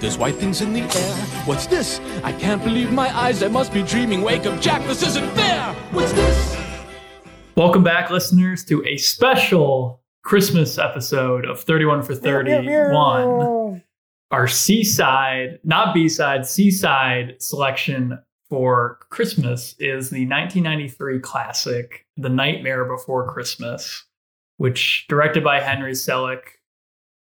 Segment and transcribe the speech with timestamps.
[0.00, 1.16] There's white things in the air.
[1.44, 1.98] What's this?
[2.22, 3.42] I can't believe my eyes.
[3.42, 4.22] I must be dreaming.
[4.22, 4.86] Wake up, Jack.
[4.86, 5.74] This isn't fair.
[5.90, 6.56] What's this?
[7.56, 13.82] Welcome back, listeners, to a special Christmas episode of 31 for 31.
[14.30, 22.84] Our seaside, not B side, seaside selection for Christmas is the 1993 classic, The Nightmare
[22.84, 24.04] Before Christmas,
[24.58, 26.57] which directed by Henry Selick,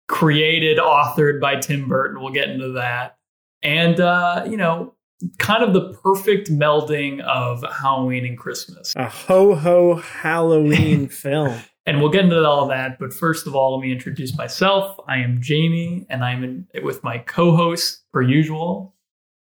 [0.08, 2.20] created, authored by Tim Burton.
[2.20, 3.18] We'll get into that.
[3.62, 4.94] And, uh, you know,
[5.38, 8.94] kind of the perfect melding of Halloween and Christmas.
[8.96, 11.60] A ho ho Halloween film.
[11.86, 12.98] And we'll get into all that.
[12.98, 14.98] But first of all, let me introduce myself.
[15.08, 18.94] I am Jamie, and I'm in, with my co host, per usual.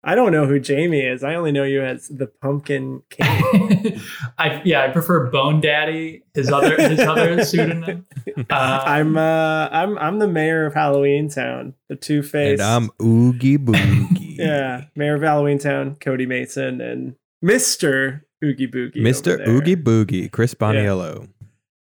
[0.05, 1.23] I don't know who Jamie is.
[1.23, 4.01] I only know you as the Pumpkin King.
[4.39, 8.07] I yeah, I prefer Bone Daddy, his other his other pseudonym.
[8.51, 12.61] Uh, I'm uh I'm I'm the mayor of Halloween Town, the two face.
[12.61, 14.37] And I'm Oogie Boogie.
[14.39, 18.97] yeah, mayor of Halloween Town, Cody Mason, and Mister Oogie Boogie.
[18.97, 19.47] Mr.
[19.47, 21.29] Oogie Boogie, Chris Boniello.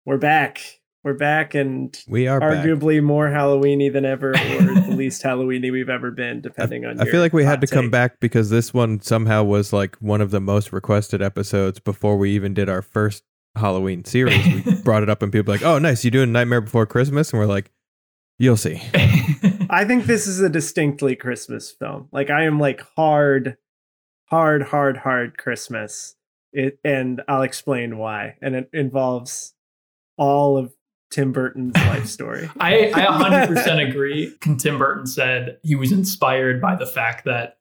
[0.04, 0.77] We're back.
[1.04, 2.64] We're back, and We are back.
[2.64, 7.00] arguably more Halloweeny than ever, or the least Halloweeny we've ever been, depending on.
[7.00, 9.72] I your feel like we had hot to come back because this one somehow was
[9.72, 13.22] like one of the most requested episodes before we even did our first
[13.54, 14.64] Halloween series.
[14.64, 17.32] We brought it up and people were like, "Oh, nice, you doing Nightmare Before Christmas?"
[17.32, 17.70] And we're like,
[18.38, 18.82] "You'll see."
[19.70, 22.08] I think this is a distinctly Christmas film.
[22.10, 23.56] Like I am like hard,
[24.26, 26.16] hard, hard, hard Christmas.
[26.52, 28.34] It and I'll explain why.
[28.42, 29.54] And it involves
[30.16, 30.72] all of
[31.10, 32.50] Tim Burton's life story.
[32.60, 33.06] I, I
[33.46, 34.34] 100% agree.
[34.58, 37.58] Tim Burton said he was inspired by the fact that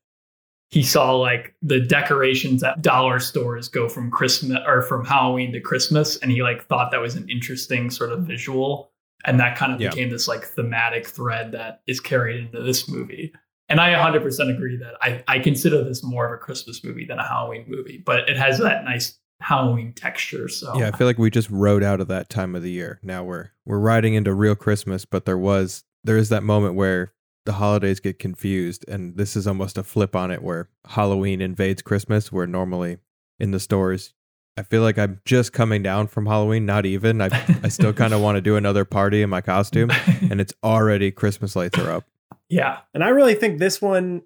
[0.70, 5.62] he saw like the decorations at dollar stores go from Christmas or from Halloween to
[5.62, 8.92] Christmas, and he like thought that was an interesting sort of visual,
[9.26, 9.90] and that kind of Yeah.
[9.92, 13.34] became this like thematic thread that is carried into this movie.
[13.70, 17.20] And I 100% agree that I, I consider this more of a Christmas movie than
[17.20, 20.48] a Halloween movie, but it has that nice Halloween texture.
[20.48, 23.00] So Yeah, I feel like we just rode out of that time of the year.
[23.04, 27.14] Now we're we're riding into real Christmas, but there was there is that moment where
[27.46, 31.82] the holidays get confused, and this is almost a flip on it, where Halloween invades
[31.82, 32.98] Christmas, where normally
[33.40, 34.14] in the stores.
[34.58, 37.22] I feel like I'm just coming down from Halloween, not even.
[37.22, 37.30] I
[37.64, 41.12] I still kind of want to do another party in my costume, and it's already
[41.12, 42.06] Christmas lights are up.
[42.50, 44.24] yeah, And I really think this one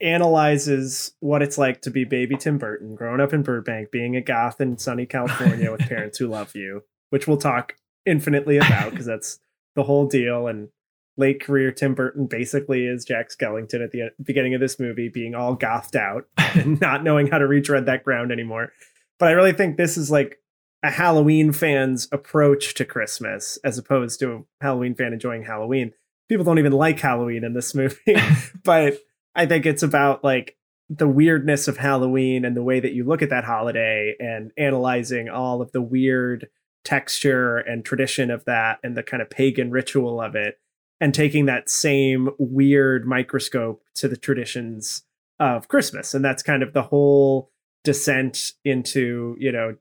[0.00, 4.20] analyzes what it's like to be baby Tim Burton, growing up in Burbank, being a
[4.20, 7.74] goth in sunny California with parents who love you, which we'll talk
[8.06, 9.40] infinitely about because that's
[9.76, 10.46] the whole deal.
[10.46, 10.68] And
[11.16, 15.34] late career Tim Burton basically is Jack Skellington at the beginning of this movie, being
[15.34, 18.72] all gothed out and not knowing how to retread that ground anymore.
[19.18, 20.38] But I really think this is like
[20.82, 25.92] a Halloween fan's approach to Christmas as opposed to a Halloween fan enjoying Halloween.
[26.28, 28.16] People don't even like Halloween in this movie,
[28.64, 28.98] but
[29.34, 30.56] I think it's about like
[30.88, 35.28] the weirdness of Halloween and the way that you look at that holiday and analyzing
[35.28, 36.48] all of the weird
[36.84, 40.58] texture and tradition of that and the kind of pagan ritual of it
[41.00, 45.04] and taking that same weird microscope to the traditions
[45.38, 46.12] of Christmas.
[46.12, 47.50] And that's kind of the whole
[47.84, 49.76] descent into, you know,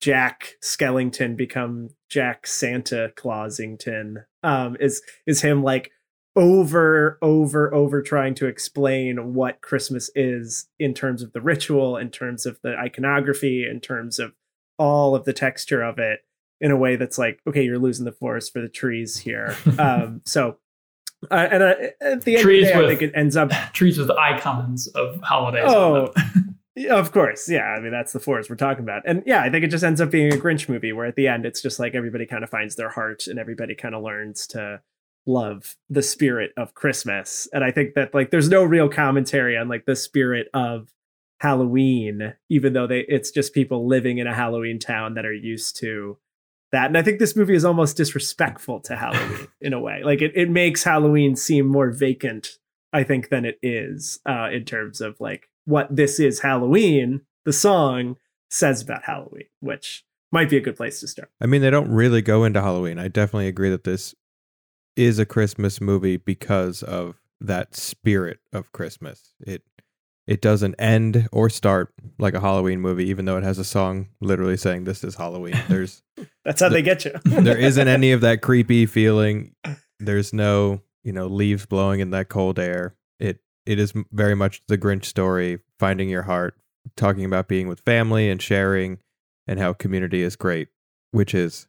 [0.00, 5.92] Jack Skellington become Jack Santa Clausington um is is him like
[6.36, 12.08] over over over trying to explain what christmas is in terms of the ritual in
[12.08, 14.32] terms of the iconography in terms of
[14.78, 16.20] all of the texture of it
[16.60, 20.20] in a way that's like okay you're losing the forest for the trees here um
[20.24, 20.56] so
[21.30, 23.36] uh, and uh, at the end Trees of the day, with- i think it ends
[23.36, 25.64] up trees with icons of holidays.
[25.66, 26.58] Oh, on them.
[26.76, 27.46] yeah, of course.
[27.46, 27.64] Yeah.
[27.76, 29.02] I mean, that's the forest we're talking about.
[29.04, 31.28] And yeah, I think it just ends up being a Grinch movie where at the
[31.28, 34.46] end it's just like everybody kind of finds their heart and everybody kind of learns
[34.48, 34.80] to
[35.32, 37.48] love the spirit of Christmas.
[37.52, 40.92] And I think that like there's no real commentary on like the spirit of
[41.40, 45.76] Halloween, even though they it's just people living in a Halloween town that are used
[45.80, 46.18] to
[46.72, 46.86] that.
[46.86, 50.02] And I think this movie is almost disrespectful to Halloween in a way.
[50.04, 52.58] Like it, it makes Halloween seem more vacant,
[52.92, 57.52] I think, than it is uh, in terms of like what this is Halloween, the
[57.52, 58.16] song
[58.50, 61.30] says about Halloween, which might be a good place to start.
[61.40, 62.98] I mean, they don't really go into Halloween.
[62.98, 64.14] I definitely agree that this
[65.00, 69.34] is a Christmas movie because of that spirit of Christmas.
[69.40, 69.62] It
[70.26, 74.10] it doesn't end or start like a Halloween movie, even though it has a song
[74.20, 75.58] literally saying this is Halloween.
[75.68, 76.02] There's
[76.44, 77.12] That's how they get you.
[77.24, 79.54] there isn't any of that creepy feeling.
[79.98, 82.94] There's no, you know, leaves blowing in that cold air.
[83.18, 86.54] It it is very much the Grinch story, finding your heart,
[86.94, 88.98] talking about being with family and sharing
[89.46, 90.68] and how community is great,
[91.10, 91.66] which is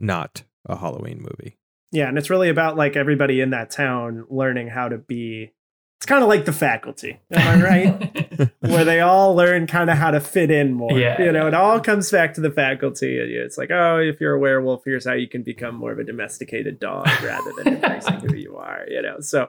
[0.00, 1.58] not a Halloween movie.
[1.92, 5.52] Yeah, and it's really about like everybody in that town learning how to be.
[5.98, 8.50] It's kind of like the faculty, am I right?
[8.60, 10.98] Where they all learn kind of how to fit in more.
[10.98, 11.22] Yeah.
[11.22, 13.18] You know, it all comes back to the faculty.
[13.18, 16.04] It's like, oh, if you're a werewolf, here's how you can become more of a
[16.04, 18.84] domesticated dog rather than embracing who you are.
[18.88, 19.48] You know, so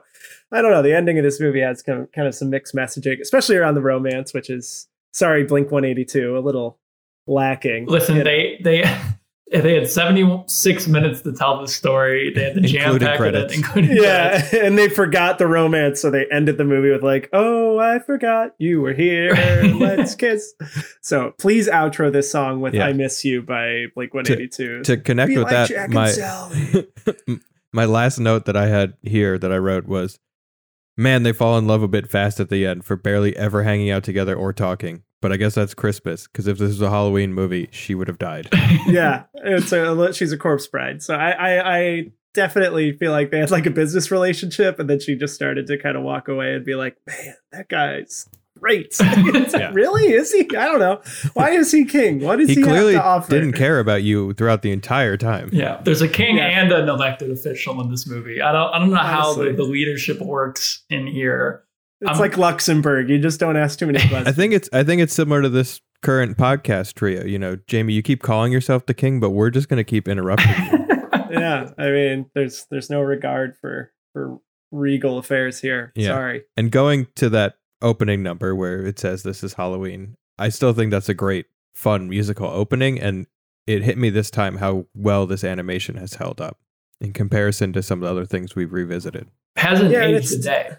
[0.52, 0.82] I don't know.
[0.82, 3.74] The ending of this movie has kind of, kind of some mixed messaging, especially around
[3.74, 6.78] the romance, which is sorry, Blink 182, a little
[7.26, 7.86] lacking.
[7.86, 8.30] Listen, you know.
[8.30, 8.82] they they
[9.52, 12.32] they had 76 minutes to tell the story.
[12.34, 13.54] They had the jam pack of it, credits.
[13.54, 14.52] including Yeah, credits.
[14.66, 18.54] and they forgot the romance, so they ended the movie with like, "Oh, I forgot
[18.58, 19.34] you were here.
[19.64, 20.54] Let's kiss."
[21.02, 22.86] So please outro this song with Yeah.
[22.86, 24.82] "I Miss You" by Blink One Eighty Two.
[24.82, 27.36] To connect Be with like that, Jack my
[27.72, 30.18] my last note that I had here that I wrote was,
[30.96, 33.90] "Man, they fall in love a bit fast at the end for barely ever hanging
[33.90, 37.32] out together or talking." But I guess that's Christmas because if this was a Halloween
[37.32, 38.46] movie, she would have died.
[38.86, 41.02] yeah, it's a she's a corpse bride.
[41.02, 42.02] So I, I I
[42.34, 45.78] definitely feel like they had like a business relationship, and then she just started to
[45.78, 48.28] kind of walk away and be like, "Man, that guy's."
[48.60, 48.94] Great.
[49.00, 49.70] Yeah.
[49.72, 50.12] Really?
[50.12, 50.40] Is he?
[50.56, 51.00] I don't know.
[51.32, 52.20] Why is he king?
[52.20, 53.30] What does he he, clearly have to offer?
[53.30, 55.48] didn't care about you throughout the entire time.
[55.52, 56.60] Yeah, there's a king Yeah.
[56.60, 58.42] and an elected official in this movie.
[58.42, 61.63] I don't I don't know how the, the leadership works in here.
[62.04, 63.08] It's I'm- like Luxembourg.
[63.10, 64.28] You just don't ask too many questions.
[64.28, 67.24] I think it's I think it's similar to this current podcast trio.
[67.24, 70.06] You know, Jamie, you keep calling yourself the king, but we're just going to keep
[70.08, 70.86] interrupting you.
[71.30, 74.38] yeah, I mean, there's there's no regard for for
[74.70, 75.92] regal affairs here.
[75.94, 76.08] Yeah.
[76.08, 76.42] Sorry.
[76.56, 80.90] and going to that opening number where it says this is Halloween, I still think
[80.90, 82.98] that's a great, fun musical opening.
[83.00, 83.26] And
[83.66, 86.58] it hit me this time how well this animation has held up
[87.00, 89.28] in comparison to some of the other things we've revisited.
[89.56, 90.76] Hasn't Yeah, aged it's- a day.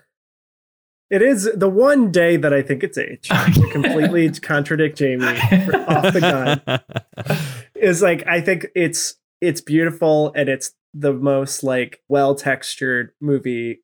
[1.10, 3.30] It is the one day that I think it's age.
[3.30, 7.38] to completely contradict Jamie off the gun.
[7.76, 13.82] Is like I think it's it's beautiful and it's the most like well textured movie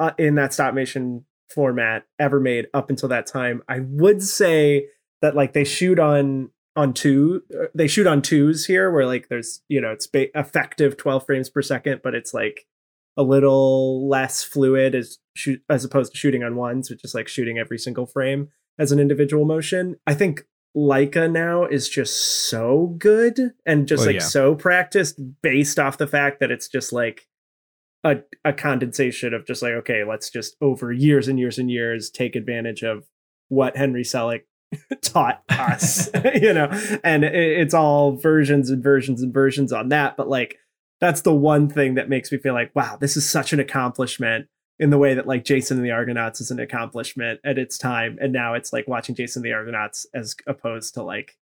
[0.00, 3.62] uh, in that stop motion format ever made up until that time.
[3.68, 4.86] I would say
[5.20, 9.28] that like they shoot on on two uh, they shoot on twos here where like
[9.28, 12.66] there's you know it's ba- effective 12 frames per second but it's like
[13.16, 17.28] a little less fluid as shoot as opposed to shooting on ones which is like
[17.28, 20.44] shooting every single frame as an individual motion i think
[20.76, 24.20] Laika now is just so good and just Oh, like yeah.
[24.22, 27.28] so practiced based off the fact that it's just like
[28.02, 32.10] a, a condensation of just like okay let's just over years and years and years
[32.10, 33.04] take advantage of
[33.48, 34.42] what henry selick
[35.02, 36.68] taught us you know
[37.04, 40.56] and it, it's all versions and versions and versions on that but like
[41.04, 44.46] that's the one thing that makes me feel like wow this is such an accomplishment
[44.78, 48.18] in the way that like jason and the argonauts is an accomplishment at its time.
[48.20, 51.36] And now it's like watching jason and the argonauts as opposed to like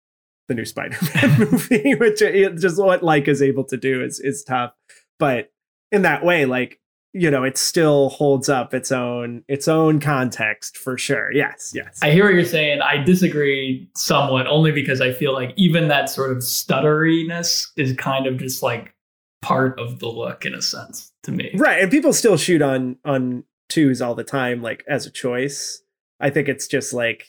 [0.49, 4.21] the new spider-man movie which uh, it, just what like is able to do is
[4.21, 4.73] is tough.
[5.19, 5.51] But
[5.93, 6.81] in that way like
[7.13, 11.33] you know it still holds up its own its own context for sure.
[11.33, 11.99] Yes yes.
[12.03, 12.81] I hear what you're saying.
[12.81, 18.27] I disagree somewhat only because I feel like even that sort of stutteriness is kind
[18.27, 18.95] of just like
[19.41, 21.51] part of the look in a sense to me.
[21.55, 25.83] right and people still shoot on on twos all the time like as a choice
[26.21, 27.29] i think it's just like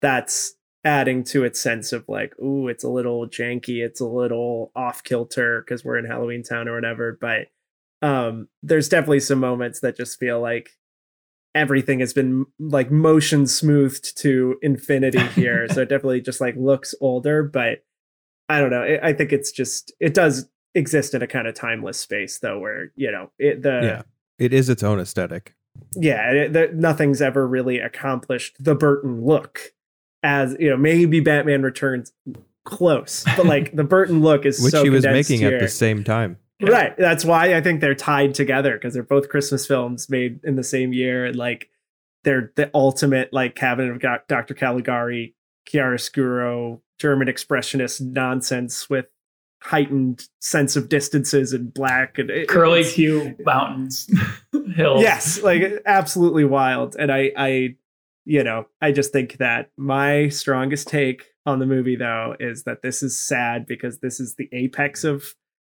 [0.00, 4.70] that's adding to its sense of like ooh it's a little janky it's a little
[4.76, 7.48] off kilter because we're in halloween town or whatever but
[8.06, 10.70] um there's definitely some moments that just feel like
[11.54, 16.94] everything has been like motion smoothed to infinity here so it definitely just like looks
[17.00, 17.84] older but
[18.48, 21.54] i don't know i I think it's just it does exist in a kind of
[21.54, 24.02] timeless space though where you know it the Yeah.
[24.38, 25.54] It is its own aesthetic.
[25.96, 29.72] yeah it, the, nothing's ever really accomplished the burton look
[30.22, 32.12] as you know maybe batman returns
[32.64, 35.54] close but like the burton look is Which so he was making here.
[35.54, 36.38] at the same time.
[36.60, 36.96] Right.
[36.96, 40.62] That's why I think they're tied together because they're both Christmas films made in the
[40.62, 41.24] same year.
[41.24, 41.68] And like
[42.22, 44.54] they're the ultimate like Cabinet of Dr.
[44.54, 45.34] Caligari,
[45.68, 49.06] chiaroscuro, German expressionist nonsense with
[49.62, 54.08] heightened sense of distances and black and it- Curly Q mountains,
[54.74, 55.02] hills.
[55.02, 56.96] Yes, like absolutely wild.
[56.98, 57.76] And I I
[58.24, 62.82] you know, I just think that my strongest take on the movie though is that
[62.82, 65.24] this is sad because this is the apex of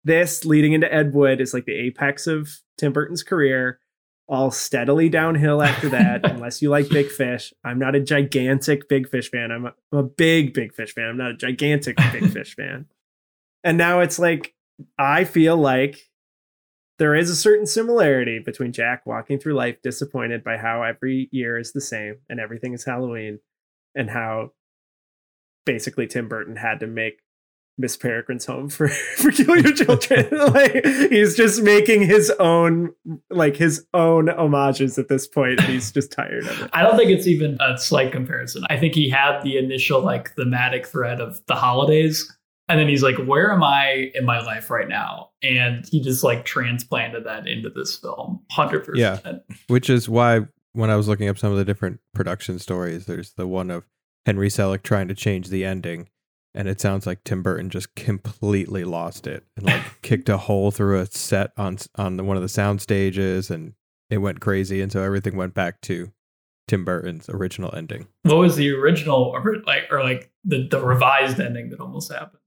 [0.02, 3.78] this leading into Ed Wood is like the apex of Tim Burton's career.
[4.28, 7.52] All steadily downhill after that, unless you like Big Fish.
[7.64, 9.50] I'm not a gigantic Big Fish fan.
[9.50, 11.06] I'm a, I'm a big Big Fish fan.
[11.08, 12.86] I'm not a gigantic Big Fish fan.
[13.64, 14.54] And now it's like,
[14.98, 15.98] I feel like
[16.98, 21.58] there is a certain similarity between Jack walking through life disappointed by how every year
[21.58, 23.38] is the same and everything is Halloween,
[23.94, 24.52] and how
[25.64, 27.20] basically Tim Burton had to make
[27.78, 30.28] Miss Peregrine's home for for peculiar children.
[30.52, 32.90] like he's just making his own
[33.30, 35.60] like his own homages at this point.
[35.62, 36.70] He's just tired of it.
[36.72, 38.64] I don't think it's even a slight comparison.
[38.68, 42.30] I think he had the initial like thematic thread of the holidays.
[42.70, 45.30] And then he's like, where am I in my life right now?
[45.42, 48.44] And he just like transplanted that into this film.
[48.56, 48.90] 100%.
[48.94, 49.18] Yeah.
[49.66, 53.32] Which is why when I was looking up some of the different production stories, there's
[53.32, 53.88] the one of
[54.24, 56.08] Henry Selick trying to change the ending.
[56.54, 60.70] And it sounds like Tim Burton just completely lost it and like kicked a hole
[60.70, 63.74] through a set on on the, one of the sound stages, and
[64.10, 64.80] it went crazy.
[64.80, 66.10] And so everything went back to
[66.66, 68.08] Tim Burton's original ending.
[68.22, 72.39] What was the original or like or like the, the revised ending that almost happened?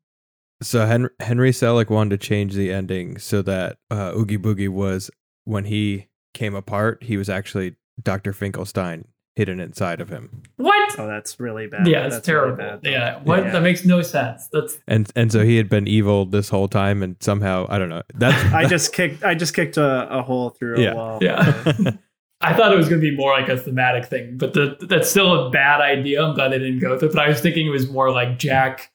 [0.64, 5.12] So Henry, Henry Selick wanted to change the ending so that uh, Oogie Boogie was
[5.46, 8.34] when he came apart, he was actually Dr.
[8.34, 9.06] Finkelstein
[9.36, 10.44] hidden inside of him.
[10.58, 11.00] What?
[11.00, 11.88] Oh, that's really bad.
[11.88, 12.80] yeah, it's That's really terrible.
[12.80, 12.92] bad.
[12.92, 13.20] yeah.
[13.24, 13.44] What?
[13.46, 13.52] Yeah.
[13.52, 14.48] That makes no sense.
[14.54, 17.90] That's And and so he had been evil this whole time and somehow I don't
[17.90, 18.04] know.
[18.14, 20.94] That's I just kicked I just kicked a, a hole through a Yeah.
[20.94, 21.20] wall.
[21.22, 21.64] Yeah.
[22.42, 25.10] I thought it was going to be more like a thematic thing, but the, that's
[25.10, 26.22] still a bad idea.
[26.24, 27.14] I'm glad they didn't go with it.
[27.14, 28.92] But I was thinking it was more like Jack,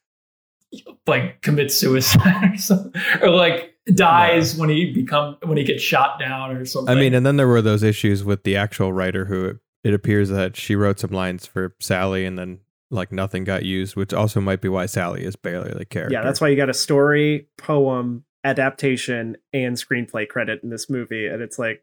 [1.07, 6.19] like commits suicide or something, or like dies when he become when he gets shot
[6.19, 6.97] down or something.
[6.97, 9.95] I mean, and then there were those issues with the actual writer who it, it
[9.95, 12.61] appears that she wrote some lines for Sally and then
[12.91, 16.15] like nothing got used, which also might be why Sally is barely the character.
[16.15, 21.27] Yeah, that's why you got a story, poem, adaptation, and screenplay credit in this movie.
[21.27, 21.83] And it's like,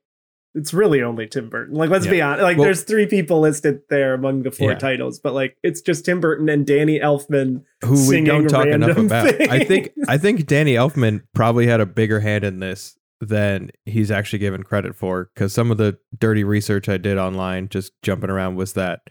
[0.55, 1.75] it's really only Tim Burton.
[1.75, 2.41] Like, let's be honest.
[2.43, 4.77] Like, Well- there's three people listed there among the four Yeah.
[4.77, 7.63] titles, but like, it's just Tim Burton and Danny Elfman.
[7.83, 9.27] who we don't talk enough about.
[9.41, 9.91] I think.
[10.07, 14.63] I think Danny Elfman probably had a bigger hand in this than he's actually given
[14.63, 18.73] credit for because some of the dirty research I did online just jumping around was
[18.73, 19.01] that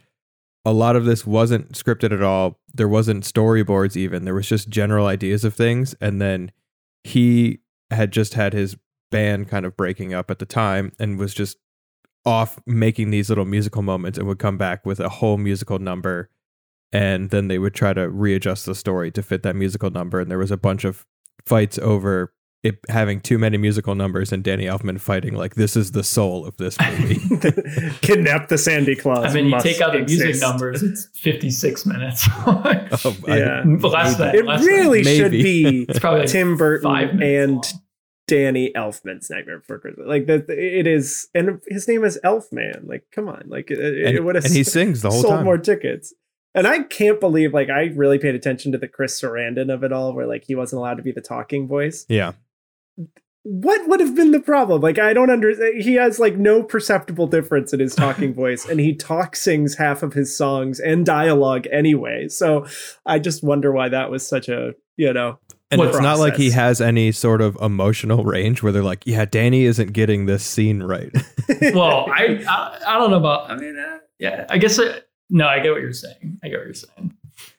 [0.63, 2.59] a lot of this wasn't scripted at all.
[2.73, 4.25] There wasn't storyboards even.
[4.25, 6.51] There was just general ideas of things and then
[7.03, 7.59] he
[7.91, 8.75] had just had his
[9.11, 11.57] band kind of breaking up at the time and was just
[12.25, 16.29] off making these little musical moments and would come back with a whole musical number
[16.91, 20.31] and then they would try to readjust the story to fit that musical number and
[20.31, 21.05] there was a bunch of
[21.45, 22.33] fights over
[22.63, 26.47] it having too many musical numbers and Danny Elfman fighting like this is the soul
[26.47, 27.19] of this movie.
[28.01, 29.23] Kidnap the Sandy Claus.
[29.23, 32.27] I mean, you take out the music numbers, it's 56 minutes.
[32.47, 32.61] Oh,
[33.27, 33.63] I- Yeah.
[33.65, 34.35] less than.
[34.35, 34.67] It less than.
[34.67, 35.43] really should Maybe.
[35.43, 37.61] be It's probably like Tim Burton five and long.
[38.27, 40.07] Danny Elfman's Nightmare Before Christmas.
[40.07, 42.87] Like that, it is, and his name is Elfman.
[42.87, 45.35] Like, come on, like it, it and, would have and he sings the whole sold
[45.35, 45.45] time.
[45.45, 46.13] more tickets.
[46.53, 49.91] And I can't believe, like, I really paid attention to the Chris Sarandon of it
[49.91, 52.05] all, where like he wasn't allowed to be the talking voice.
[52.09, 52.33] yeah.
[53.47, 54.81] What would have been the problem?
[54.81, 55.79] Like, I don't understand.
[55.83, 60.01] He has like no perceptible difference in his talking voice, and he talk sings half
[60.01, 62.27] of his songs and dialogue anyway.
[62.27, 62.65] So
[63.05, 65.37] I just wonder why that was such a you know
[65.71, 69.01] And What it's not like he has any sort of emotional range where they're like,
[69.05, 71.11] yeah, Danny isn't getting this scene right.
[71.73, 73.49] well, I, I I don't know about.
[73.49, 74.77] I mean, uh, yeah, I guess.
[74.77, 76.39] It, no, I get what you're saying.
[76.43, 77.15] I get what you're saying.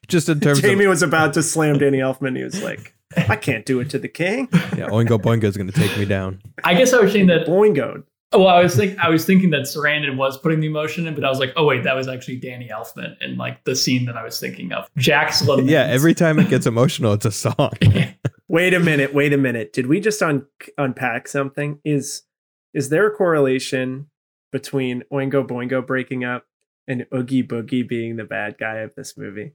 [0.07, 2.37] Just in terms of Jamie of was about to slam Danny Elfman.
[2.37, 4.49] He was like, I can't do it to the king.
[4.53, 6.41] yeah, Oingo Boingo is going to take me down.
[6.63, 7.47] I guess I was saying that.
[7.47, 8.05] Boingo.
[8.33, 11.25] Well, I was think I was thinking that Sarandon was putting the emotion in, but
[11.25, 14.16] I was like, oh wait, that was actually Danny Elfman in like the scene that
[14.16, 14.88] I was thinking of.
[14.97, 15.68] Jack's lament.
[15.76, 17.73] Yeah, every time it gets emotional, it's a song.
[18.49, 19.12] Wait a minute.
[19.12, 19.73] Wait a minute.
[19.73, 20.47] Did we just un-
[20.78, 21.80] unpack something?
[21.85, 22.23] Is
[22.75, 24.09] is there a correlation
[24.52, 26.45] between Oingo Boingo breaking up
[26.87, 29.52] and Oogie Boogie being the bad guy of this movie?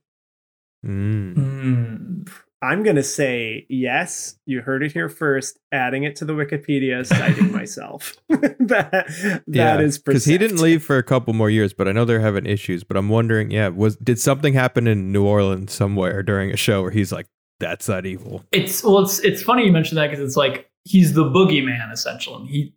[0.85, 1.35] Mm.
[1.35, 2.23] Hmm.
[2.63, 4.36] I'm gonna say yes.
[4.46, 5.58] You heard it here first.
[5.72, 8.15] Adding it to the Wikipedia, citing myself.
[8.30, 12.06] that that is because he didn't leave for a couple more years, but I know
[12.06, 12.84] they're having issues.
[12.84, 16.84] But I'm wondering, yeah, was did something happen in New Orleans somewhere during a show
[16.84, 17.27] where he's like,
[17.60, 18.46] "That's not evil"?
[18.51, 22.41] It's well, it's it's funny you mentioned that because it's like he's the boogeyman essentially.
[22.41, 22.74] And he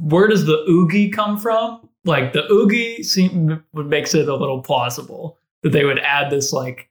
[0.00, 1.88] where does the oogie come from?
[2.04, 6.52] Like the oogie seem would makes it a little plausible that they would add this
[6.52, 6.88] like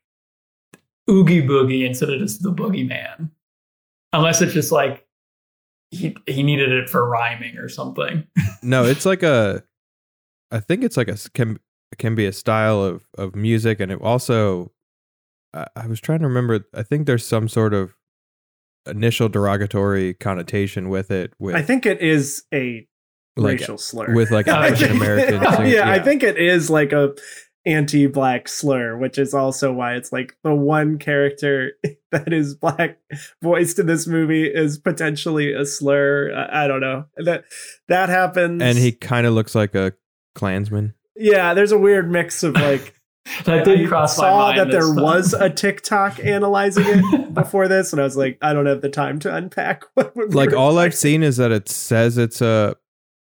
[1.09, 3.29] oogie boogie instead of just the boogeyman,
[4.13, 5.05] unless it's just like
[5.91, 8.25] he he needed it for rhyming or something.
[8.65, 9.61] No, it's like a.
[10.49, 11.59] I think it's like a can
[11.97, 14.71] can be a style of of music, and it also.
[15.53, 16.65] I, I was trying to remember.
[16.73, 17.93] I think there's some sort of
[18.85, 21.33] initial derogatory connotation with it.
[21.39, 22.87] With I think it is a
[23.35, 24.15] like racial slur.
[24.15, 25.69] with like I African Americans.
[25.69, 27.13] yeah, I think it is like a
[27.65, 31.71] anti-black slur, which is also why it's like the one character
[32.11, 32.97] that is black
[33.41, 36.33] voiced in this movie is potentially a slur.
[36.35, 37.45] I, I don't know that
[37.87, 39.93] that happens, and he kind of looks like a
[40.35, 40.93] Klansman.
[41.15, 42.95] yeah, there's a weird mix of like.
[43.45, 44.59] that did I cross my saw mind.
[44.59, 44.95] that there time.
[45.01, 48.89] was a TikTok analyzing it before this, and I was like, I don't have the
[48.89, 52.41] time to unpack what we Like were all I've seen is that it says it's
[52.41, 52.75] a,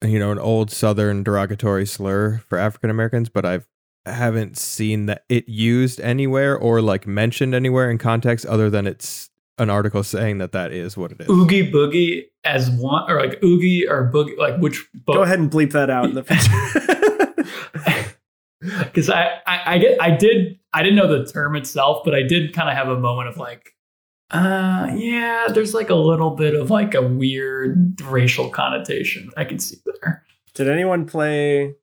[0.04, 3.66] you know, an old Southern derogatory slur for African Americans, but I've I
[4.12, 9.30] haven't seen that it used anywhere or like mentioned anywhere in context other than it's
[9.58, 11.30] an article saying that that is what it is.
[11.30, 15.72] oogie boogie as one or like oogie or boogie like which Go ahead and bleep
[15.72, 18.14] that out in the future.
[18.80, 22.24] because I, I I get I did I didn't know the term itself, but I
[22.24, 23.76] did kind of have a moment of like,
[24.32, 29.60] uh, yeah, there's like a little bit of like a weird racial connotation I can
[29.60, 30.24] see there.
[30.54, 31.76] Did anyone play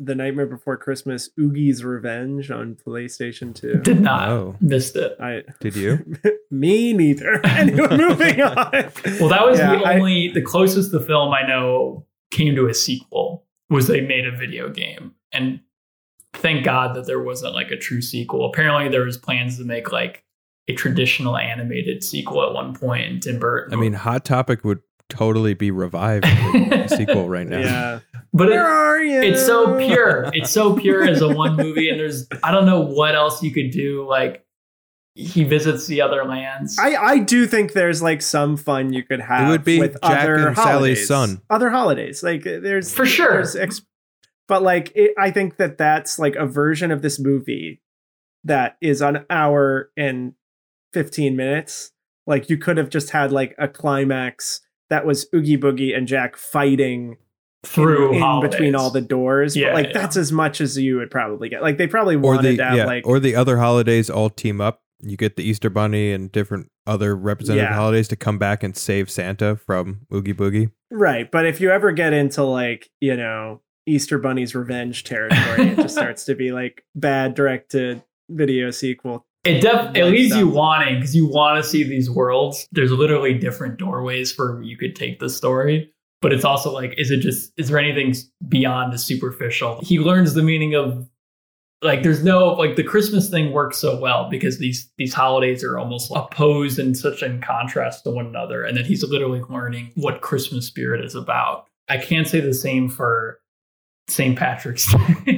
[0.00, 3.80] The Nightmare Before Christmas Oogie's Revenge on PlayStation 2?
[3.82, 4.56] Did not Oh.
[4.60, 5.16] missed it.
[5.20, 6.04] I Did you?
[6.50, 7.40] Me neither.
[7.46, 8.72] anyway, moving on.
[9.20, 12.66] Well, that was Yeah, the I- only the closest the film I know came to
[12.66, 15.60] a sequel was they made a video game, and
[16.34, 18.46] thank God that there wasn't like a true sequel.
[18.46, 20.24] Apparently, there was plans to make like
[20.68, 23.72] a traditional animated sequel at one point in Tim Burton.
[23.72, 27.58] I mean, Hot Topic would totally be revived in the sequel right now.
[27.60, 28.00] Yeah.
[28.32, 29.22] But Where it, are you?
[29.22, 30.30] it's so pure.
[30.34, 33.50] It's so pure as a one movie, and there's I don't know what else you
[33.50, 34.06] could do.
[34.08, 34.44] Like
[35.14, 36.78] he visits the other lands.
[36.78, 39.48] I, I do think there's like some fun you could have.
[39.48, 41.08] It would be with Jack other and Sally's holidays.
[41.08, 41.42] son.
[41.50, 43.32] Other holidays, like uh, there's For sure.
[43.32, 43.82] there's ex-
[44.46, 47.82] but like it, I think that that's like a version of this movie
[48.44, 50.34] that is an hour and
[50.92, 51.90] fifteen minutes.
[52.26, 56.36] Like you could have just had like a climax that was Oogie Boogie and Jack
[56.36, 57.16] fighting
[57.64, 59.56] through in, in between all the doors.
[59.56, 59.92] Yeah, but like yeah.
[60.00, 61.62] that's as much as you would probably get.
[61.62, 64.30] Like they probably Or wanted the to have yeah, like or the other holidays all
[64.30, 64.82] team up.
[65.00, 67.76] You get the Easter Bunny and different other representative Yeah.
[67.76, 70.70] holidays to come back and save Santa from Oogie Boogie.
[70.90, 75.76] Right, but if you ever get into like, you know, Easter Bunny's revenge territory, it
[75.76, 79.24] just starts to be like bad direct to video sequel.
[79.44, 82.66] It def- it leaves you wanting because you want to see these worlds.
[82.72, 87.10] There's literally different doorways for you could take the story, but it's also like, is
[87.10, 88.14] it just is there anything
[88.48, 89.80] beyond the superficial?
[89.82, 91.08] He learns the meaning of
[91.82, 95.78] like there's no like the Christmas thing works so well because these these holidays are
[95.78, 100.20] almost opposed and such in contrast to one another, and that he's literally learning what
[100.20, 101.66] Christmas spirit is about.
[101.88, 103.40] I can't say the same for
[104.08, 104.36] St.
[104.36, 105.37] Patrick's Day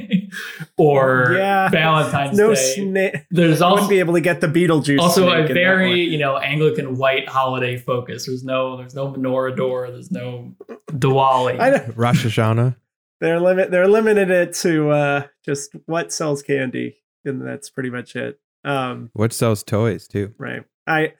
[0.77, 1.69] or Yeah.
[1.69, 2.73] Valentine's No Day.
[2.75, 3.15] snake.
[3.31, 4.99] There's Wouldn't also be able to get the Beetlejuice.
[4.99, 8.25] also a very you know Anglican white holiday focus.
[8.25, 9.89] There's no there's no menorah door.
[9.91, 10.53] There's no
[10.91, 11.59] Diwali.
[11.59, 11.93] I know.
[11.95, 12.75] Rosh Hashanah.
[13.19, 13.69] They're limit.
[13.71, 18.39] They're limited it to uh, just what sells candy, and that's pretty much it.
[18.63, 20.33] Um, What sells toys too?
[20.37, 20.63] right.
[20.87, 21.13] I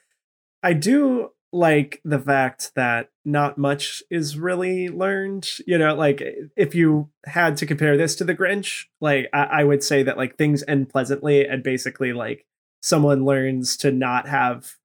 [0.63, 5.49] I do like the fact that not much is really learned.
[5.67, 9.43] You know, like eh, if you had to compare this to the Grinch, like I,
[9.43, 12.45] I would say that like things end pleasantly and basically like
[12.81, 14.77] someone learns to not have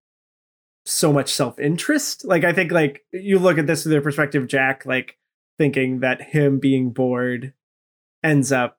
[0.84, 2.24] so much self-interest.
[2.24, 5.18] Like I think like you look at this through the perspective of Jack, like
[5.58, 7.54] thinking that him being bored
[8.22, 8.78] ends up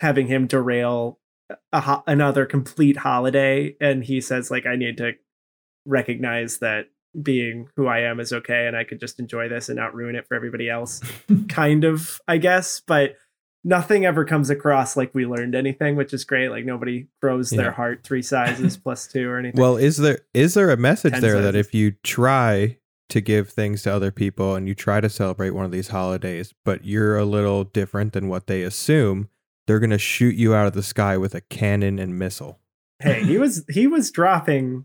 [0.00, 1.18] having him derail
[1.74, 5.12] ho- another complete holiday and he says like I need to
[5.86, 6.86] recognize that
[7.20, 10.14] being who I am is okay and I could just enjoy this and not ruin
[10.16, 11.00] it for everybody else.
[11.48, 13.16] kind of, I guess, but
[13.64, 16.48] nothing ever comes across like we learned anything, which is great.
[16.50, 17.62] Like nobody grows Yeah.
[17.62, 19.60] their heart three sizes plus two or anything.
[19.60, 23.48] Well, is there is there a message Ten there that if you try to give
[23.48, 27.16] things to other people and you try to celebrate one of these holidays, but you're
[27.16, 29.28] a little different than what they assume,
[29.66, 32.60] they're gonna shoot you out of the sky with a cannon and missile.
[33.00, 34.84] hey, he was he was dropping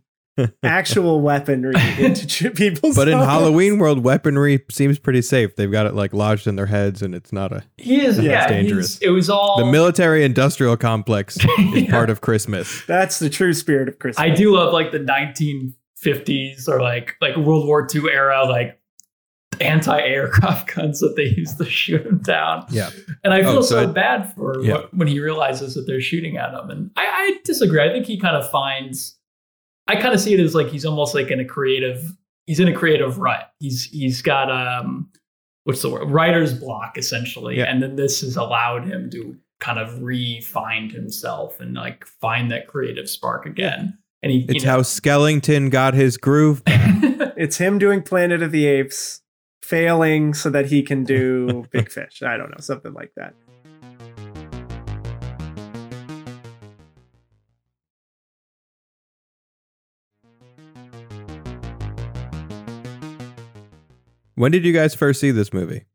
[0.64, 3.28] actual weaponry into people's But in homes.
[3.30, 5.56] Halloween world, weaponry seems pretty safe.
[5.56, 7.64] They've got it like lodged in their heads, and it's not a.
[7.78, 8.98] he is Yeah, yeah, it's dangerous.
[9.00, 11.92] It was all The military industrial complex is Yeah.
[11.92, 12.84] part of Christmas.
[12.88, 14.24] That's the true spirit of Christmas.
[14.24, 18.80] I do love like the 1950s or like like World War II era like
[19.62, 22.66] anti-aircraft guns that they use to shoot him down.
[22.70, 22.90] Yeah.
[23.24, 24.74] And I oh, feel Oh, so, so I- bad for Yeah.
[24.74, 26.70] what, when he realizes that they're shooting at him.
[26.70, 27.82] And I, I disagree.
[27.82, 29.18] I think he kind of finds.
[29.88, 32.04] I kind of see it as like he's almost like in a creative.
[32.48, 33.52] He's in a creative rut.
[33.60, 35.10] He's he's got um,
[35.66, 36.10] what's the word?
[36.10, 37.66] Writer's block essentially, Yeah.
[37.66, 42.68] and then this has allowed him to kind of re-find himself and like find that
[42.68, 43.98] creative spark again.
[44.22, 46.62] And he, It's you know, how Skellington got his groove.
[47.36, 49.22] It's him doing Planet of the Apes,
[49.64, 52.22] failing so that he can do Big Fish.
[52.22, 53.34] I don't know, something like that.
[64.36, 65.86] When did you guys first see this movie?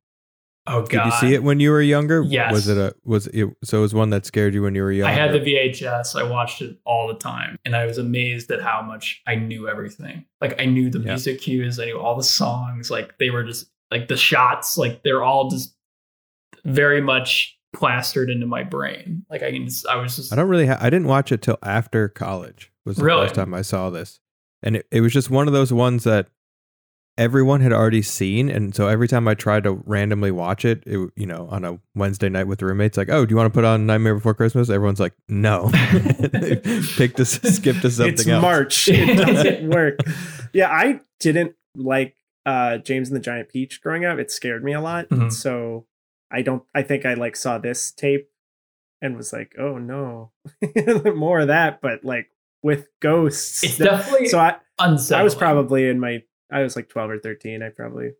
[0.66, 0.90] oh God!
[0.90, 2.22] Did you see it when you were younger?
[2.26, 2.52] Yes.
[2.52, 4.92] Was it a was it so it was one that scared you when you were
[4.92, 5.10] younger?
[5.10, 6.14] I had the VHS.
[6.14, 9.68] I watched it all the time, and I was amazed at how much I knew
[9.68, 10.26] everything.
[10.40, 11.06] Like I knew the Yeah.
[11.12, 12.90] music cues, I knew all the songs.
[12.90, 14.76] Like they were just like the shots.
[14.76, 15.74] Like they're all just
[16.64, 19.24] very much plastered into my brain.
[19.30, 20.66] Like I can, just, I was just I don't really.
[20.66, 22.72] Ha- I didn't watch it till after college.
[22.84, 23.24] Was the Really?
[23.26, 24.20] first time I saw this,
[24.62, 26.28] and it, it was just one of those ones that
[27.18, 31.10] everyone had already seen, and so every time I tried to randomly watch it, it
[31.16, 33.54] you know, on a Wednesday night with the roommates, like, oh, do you want to
[33.54, 34.70] put on Nightmare Before Christmas?
[34.70, 35.68] Everyone's like, no.
[35.72, 36.56] They
[36.96, 38.42] Pick to skip to something it's else.
[38.42, 38.88] March.
[38.92, 39.98] It doesn't work.
[40.52, 42.14] Yeah, I didn't like
[42.46, 44.18] uh, James and the Giant Peach growing up.
[44.18, 45.08] It scared me a lot.
[45.08, 45.32] Mhm.
[45.32, 45.86] So
[46.30, 46.62] I don't.
[46.74, 48.30] I think I like saw this tape
[49.02, 50.30] and was like, oh no,
[51.14, 51.80] more of that.
[51.80, 52.28] But like
[52.62, 53.64] with ghosts.
[53.64, 55.20] It's definitely so I unsettling.
[55.20, 57.62] I was probably in my I was like 12 or 13.
[57.62, 58.10] I probably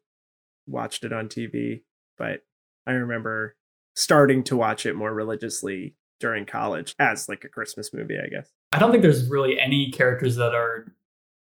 [0.67, 1.83] watched it on TV,
[2.19, 2.43] but
[2.87, 3.57] I remember
[3.97, 8.51] starting to watch it more religiously during college as like a Christmas movie, I guess.
[8.73, 10.93] I don't think there's really any characters that are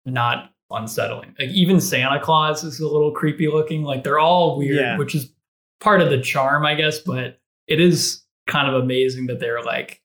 [0.06, 1.36] not unsettling.
[1.40, 3.84] Like even Santa Claus is a little creepy looking.
[3.84, 4.98] Like they're all weird, Yeah.
[4.98, 5.32] which is
[5.80, 7.00] part of the charm, I guess.
[7.00, 10.02] But it is kind of amazing that they're like.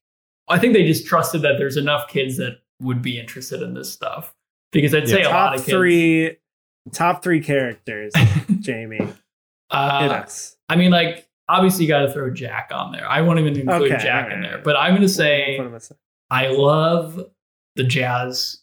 [0.48, 3.92] I think they just trusted that there's enough kids that would be interested in this
[3.92, 4.34] stuff
[4.72, 5.70] because I'd say a lot top of kids.
[5.76, 6.36] three
[6.90, 8.12] top three characters,
[8.60, 8.98] Jamie.
[8.98, 9.14] Hit
[9.70, 10.56] uh, us.
[10.68, 13.08] I mean, like obviously you got to throw Jack on there.
[13.08, 14.50] I won't even include Okay, Jack in alright.
[14.50, 15.98] there, but I'm going to say Put him aside.
[16.30, 17.24] I love
[17.76, 18.62] the jazz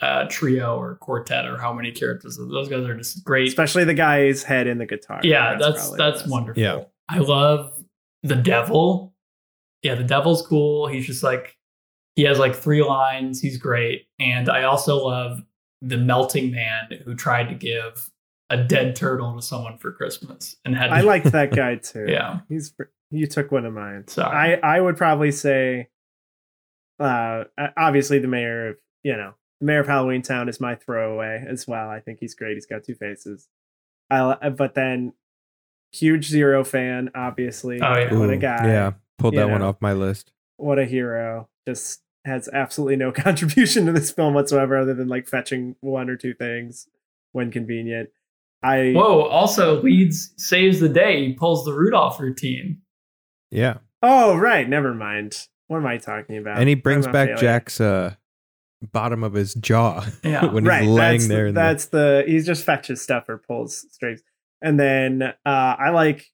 [0.00, 2.36] uh, trio or quartet or how many characters.
[2.36, 3.48] Those guys are just great.
[3.48, 5.20] Especially the guy's head in the guitar.
[5.22, 6.62] yeah, that's probably that's, wonderful.
[6.62, 6.84] Yeah.
[7.08, 7.82] I love
[8.22, 9.14] the devil.
[9.82, 10.86] Yeah, the devil's cool.
[10.88, 11.56] He's just like
[12.16, 13.40] he has like three lines.
[13.40, 15.42] He's great, and I also love
[15.86, 18.10] the melting man who tried to give
[18.50, 20.88] a dead turtle to someone for Christmas and had.
[20.88, 22.06] To, I liked that guy too.
[22.08, 22.40] Yeah.
[22.48, 22.74] He's
[23.10, 24.06] you took one of mine.
[24.08, 24.56] Sorry.
[24.60, 25.88] I I would probably say
[27.00, 27.44] uh
[27.76, 31.66] obviously the mayor of you know the mayor of Halloween Town is my throwaway as
[31.66, 31.88] well.
[31.88, 32.54] I think he's great.
[32.54, 33.48] He's got two faces.
[34.10, 35.12] I but then
[35.92, 37.80] huge zero fan obviously.
[37.80, 38.14] Oh, yeah.
[38.14, 38.66] What a guy.
[38.66, 39.68] Yeah, pulled you that one know.
[39.68, 40.32] off my list.
[40.56, 41.48] What a hero.
[41.66, 46.16] Just has absolutely no contribution to this film whatsoever other than like fetching one or
[46.16, 46.88] two things
[47.32, 48.10] when convenient.
[48.62, 49.22] I Whoa!
[49.24, 51.26] Also, Leeds saves the day.
[51.26, 52.80] He pulls the Rudolph routine.
[53.50, 55.46] Yeah, Oh right, never mind.
[55.68, 56.58] What am I talking about?
[56.58, 57.36] and he brings back failure.
[57.36, 58.14] Jack's uh,
[58.92, 60.46] bottom of his jaw Yeah.
[60.46, 61.46] when right, he's laying that's, there.
[61.48, 64.22] in the- That's the he just fetches stuff or pulls strings.
[64.62, 66.26] And then uh I like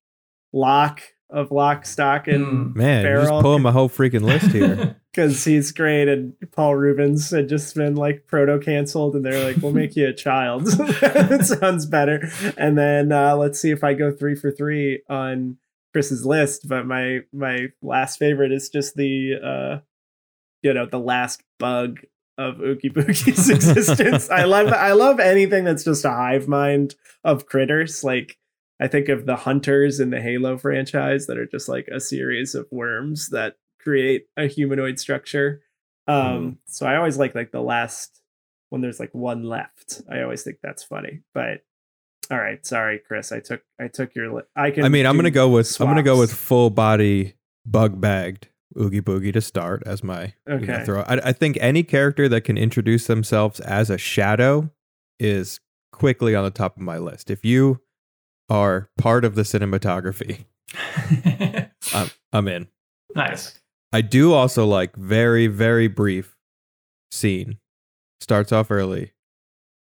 [0.53, 1.01] Lock
[1.31, 2.77] of Lock, Stock, and Mm.
[2.77, 4.97] Man, you're just pulling my whole freaking list here.
[5.13, 6.09] because he's great.
[6.09, 10.09] And Paul Reubens had just been like proto canceled, and they're like, "We'll make you
[10.09, 12.31] a child." that sounds better.
[12.57, 15.59] And then uh let's see if I go three for three on
[15.93, 16.69] Chris's list.
[16.69, 19.79] But my my last favorite is just the uh
[20.63, 22.01] you know the last bug
[22.39, 24.31] of Oogie Boogie's existence.
[24.31, 26.95] I love I love anything that's just a hive mind
[27.25, 28.05] of critters.
[28.05, 28.39] Like
[28.81, 32.55] I think of the hunters in the Halo franchise that are just like a series
[32.55, 35.63] of worms that create a humanoid structure.
[36.07, 38.21] Um, so I always like like the last
[38.71, 40.03] when there's like one left.
[40.11, 41.21] I always think that's funny.
[41.35, 41.63] But
[42.31, 43.33] all right, sorry, Chris.
[43.33, 44.33] I took I took your.
[44.35, 44.85] Li- I can.
[44.85, 47.35] I mean, I'm gonna go with I'm gonna go with full body
[47.67, 48.49] bug bagged
[48.81, 50.85] Oogie Boogie to start as my you know, Okay.
[50.85, 51.03] throw.
[51.03, 54.71] I, I think any character that can introduce themselves as a shadow
[55.19, 55.61] is
[55.93, 57.31] quickly on the top of my list.
[57.31, 57.81] If you
[58.49, 60.45] are part of the cinematography,
[61.95, 62.69] I'm, I'm in.
[63.15, 63.59] nice.
[63.93, 66.37] I do also like very very brief
[67.11, 67.59] scene.
[68.21, 69.13] Starts off early.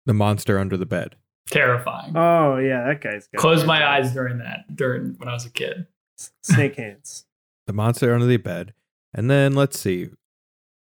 [0.07, 1.17] The monster under the bed.
[1.51, 2.17] Terrifying.
[2.17, 3.39] Oh yeah, that guy's good.
[3.39, 4.65] Closed my eyes during that.
[4.75, 5.87] During when I was a kid.
[6.43, 7.27] Snake hands.
[7.67, 8.75] the monster under the bed.
[9.15, 10.09] And then let's see.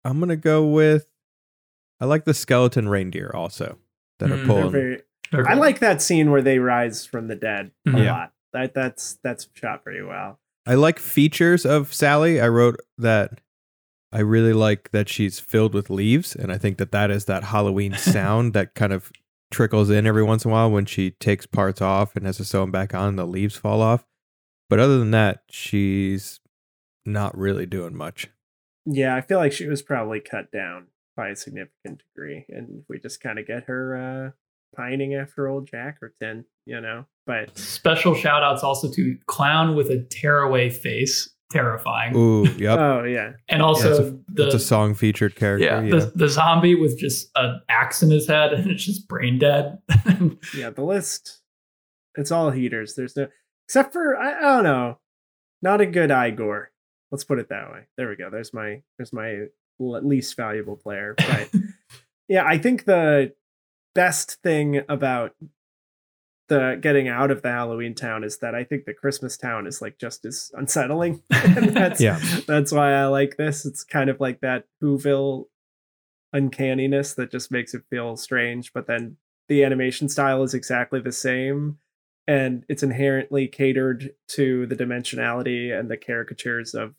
[0.04, 1.06] I'm gonna go with
[2.00, 3.78] I like the skeleton reindeer also
[4.18, 5.02] that are Mm, They're pulling very,
[5.46, 7.96] I like that scene where they rise from the dead a.
[8.04, 8.12] Yeah.
[8.12, 8.32] lot.
[8.52, 10.38] That that's that's shot pretty well.
[10.66, 12.40] I like features of Sally.
[12.40, 13.40] I wrote that
[14.12, 17.44] I really like that she's filled with leaves, and I think that that is that
[17.44, 19.12] Halloween sound that kind of
[19.50, 22.44] trickles in every once in a while when she takes parts off and has to
[22.44, 23.16] sew them back on.
[23.16, 24.06] The leaves fall off,
[24.70, 26.40] but other than that, she's
[27.04, 28.28] not really doing much.
[28.86, 32.98] Yeah, I feel like she was probably cut down by a significant degree, and we
[32.98, 34.43] just kind of get her uh
[34.74, 37.06] pining after old Jackerton, you know.
[37.26, 41.30] But Special shout outs also to Clown with a tearaway face.
[41.50, 42.16] Terrifying.
[42.16, 42.78] Ooh, yep.
[42.78, 45.64] oh yeah, and also Yeah, it's a- the it's a song featured character.
[45.64, 49.06] yeah, Yeah, The, the zombie with just an axe in his head and it's just
[49.08, 49.78] brain dead.
[50.56, 51.40] yeah, the list
[52.16, 52.94] it's all heaters.
[52.94, 53.28] There's no
[53.68, 54.98] except for I, I don't know,
[55.62, 56.70] not a good Igor.
[57.12, 57.82] Let's put it that way.
[57.96, 58.30] There we go.
[58.30, 59.44] There's my there's my
[59.78, 61.14] least valuable player.
[61.16, 61.50] But
[62.28, 63.32] yeah, I think the
[63.94, 65.34] best thing about
[66.48, 69.80] the getting out of the Halloween town is that I think the Christmas town is
[69.80, 71.22] like just as unsettling.
[71.30, 72.20] that's Yeah.
[72.46, 73.64] that's why I like this.
[73.64, 75.46] It's kind of like that Whoville
[76.34, 79.16] uncanniness that just makes it feel strange, but then
[79.48, 81.78] the animation style is exactly the same
[82.26, 86.94] and it's inherently catered to the dimensionality and the caricatures of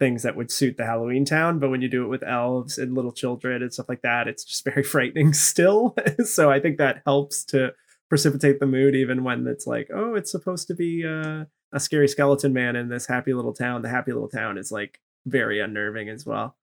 [0.00, 1.60] things that would suit the Halloween town.
[1.60, 4.42] But when you do it with elves and little children and stuff like that, it's
[4.42, 5.94] just very frightening still.
[6.24, 7.74] so I think that helps to
[8.08, 12.08] precipitate the mood, even when it's like, oh, it's supposed to be uh, a scary
[12.08, 13.82] skeleton man in this happy little town.
[13.82, 16.56] The happy little town is like very unnerving as well.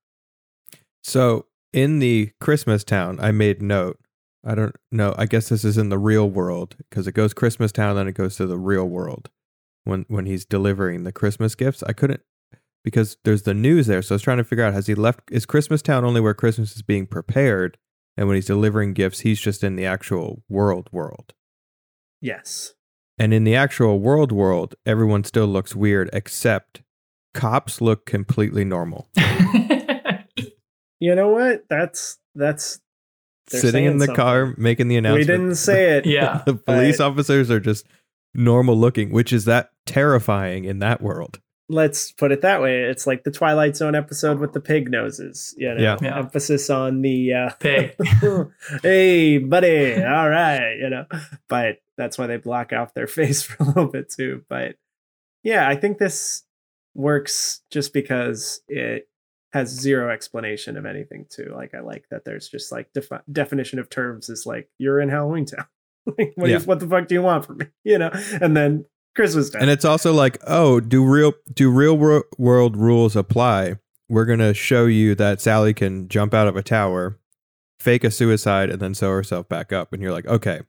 [1.04, 4.00] So in the Christmas town, I made note.
[4.44, 5.14] I don't know.
[5.18, 8.14] I guess this is in the real world because it goes Christmas town, then it
[8.14, 9.30] goes to the real world
[9.84, 11.84] when when he's delivering the Christmas gifts.
[11.84, 12.22] I couldn't
[12.88, 15.20] because there's the news there, so I was trying to figure out has he left?
[15.30, 17.78] Is Christmas town only where Christmas is being prepared,
[18.16, 21.34] and when he's delivering gifts, he's just in the actual world world.
[22.22, 22.74] Yes.
[23.20, 26.82] And in the actual world world, everyone still looks weird except
[27.34, 29.10] cops look completely normal.
[31.00, 31.64] You know what?
[31.70, 32.80] That's that's
[33.50, 34.16] Sitting in the something.
[34.16, 35.28] car making the announcement.
[35.28, 36.06] we didn't say it.
[36.08, 36.42] yeah.
[36.46, 37.86] the police But- officers are just
[38.34, 41.40] normal looking, which is that terrifying in that world.
[41.70, 42.84] Let's put it that way.
[42.84, 45.54] It's like the Twilight Zone episode with the pig noses.
[45.58, 45.98] You know, Yeah.
[46.02, 46.18] Yeah.
[46.20, 47.96] emphasis on the uh, Pig.
[48.84, 51.06] hey, buddy, all right, you know.
[51.48, 54.44] But that's why they block off their face for a little bit too.
[54.50, 54.76] But
[55.44, 56.44] yeah, I think this
[56.96, 59.08] works just because it
[59.54, 61.52] has zero explanation of anything too.
[61.56, 65.10] Like I like that there's just like defi- definition of terms is like you're in
[65.10, 65.66] Halloween Town.
[66.18, 67.66] like, what, do you- what the fuck do you want from me?
[67.84, 68.86] You know, and then
[69.18, 69.64] Christmas Town.
[69.64, 73.76] And it's also like, oh, do real do real wor- world rules apply?
[74.08, 77.20] We're gonna show you that Sally can jump out of a tower,
[77.82, 80.62] fake a suicide, and then sew herself back up, and you're like, okay,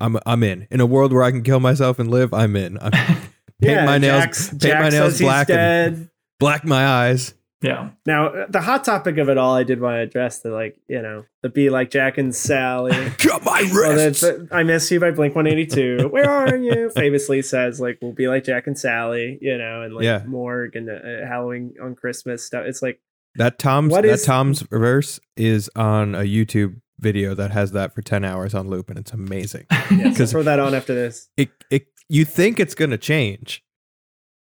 [0.00, 0.66] I'm I'm in.
[0.70, 2.78] In a world where I can kill myself and live, I'm in.
[2.80, 2.92] I'm,
[3.60, 6.08] paint my nails, Jack's- paint Jack my nails black, and
[6.40, 7.34] black my eyes.
[7.62, 7.90] Yeah.
[8.06, 10.78] Now, uh, the hot topic of it all, I did want to address the like,
[10.88, 12.92] you know, the be like Jack and Sally.
[13.18, 14.20] Cut my Well, wrists.
[14.22, 16.08] that's, I miss you by Blink 182.
[16.08, 16.90] Where are you?
[16.94, 20.22] Famously says, like, we'll be like Jack and Sally, you know, and like Yeah.
[20.26, 22.64] Morg and uh, Halloween on Christmas stuff.
[22.66, 23.00] It's like,
[23.34, 27.94] That Tom's What that is- Tom's verse is on a YouTube video that has that
[27.94, 29.66] for 10 hours on loop and it's amazing.
[29.88, 31.28] Because- throw that on after this.
[31.36, 33.62] It it you think it's going to change.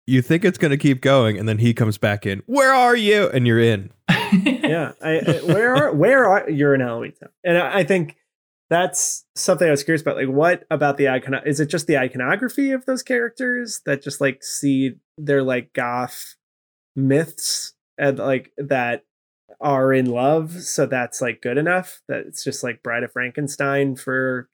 [0.06, 2.42] You think it's going to keep going and then he comes back in.
[2.46, 3.28] Where are you?
[3.30, 3.90] And you're in.
[4.42, 8.16] yeah I, I, where are where are you're in Halloween Town, and I, I think
[8.70, 10.16] that's something I was curious about.
[10.16, 11.34] Like, what about the icon?
[11.46, 16.36] Is it just the iconography of those characters that just like see they're like goth
[16.96, 19.04] myths and like that
[19.60, 23.96] are in love, so that's like good enough that it's just like Bride of Frankenstein
[23.96, 24.48] for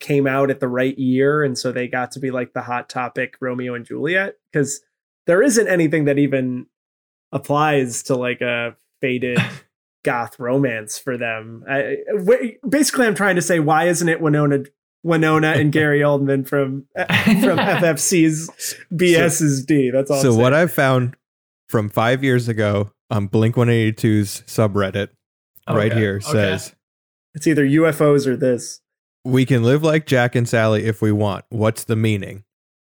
[0.00, 2.88] came out at the right year, and so they got to be like the hot
[2.88, 4.80] topic Romeo and Juliet because
[5.26, 6.66] there isn't anything that even
[7.32, 9.38] applies to like a faded
[10.04, 11.64] goth romance for them.
[11.68, 14.64] I, w- basically, I'm trying to say, why isn't it Winona,
[15.02, 19.90] Winona and Gary Oldman from uh, from FFC's BS's D?
[19.90, 20.20] That's all.
[20.20, 21.16] so what I found
[21.68, 25.08] from 5 years ago on Blink 182's subreddit
[25.66, 26.32] oh, right Okay, here okay.
[26.32, 26.74] says
[27.34, 28.81] it's either UFOs or this.
[29.24, 31.44] We can live like Jack and Sally if we want.
[31.48, 32.44] What's the meaning?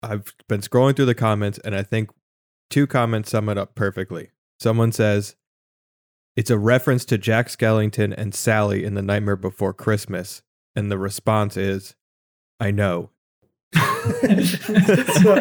[0.02, 2.10] I've been scrolling through the comments and I think
[2.70, 4.30] two comments sum it up perfectly.
[4.58, 5.36] Someone says
[6.36, 10.42] it's a reference to Jack Skellington and Sally in The Nightmare Before Christmas.
[10.74, 11.94] And the response is,
[12.60, 13.10] I know.
[13.74, 15.40] so,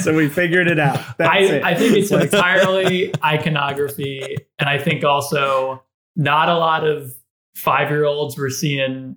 [0.00, 1.00] so we figured it out.
[1.18, 1.64] That's I, it.
[1.64, 4.36] I think it's entirely iconography.
[4.58, 5.82] And I think also
[6.14, 7.12] not a lot of
[7.54, 9.16] five year olds were seeing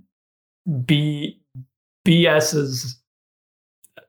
[0.85, 1.41] B
[2.05, 2.99] BS's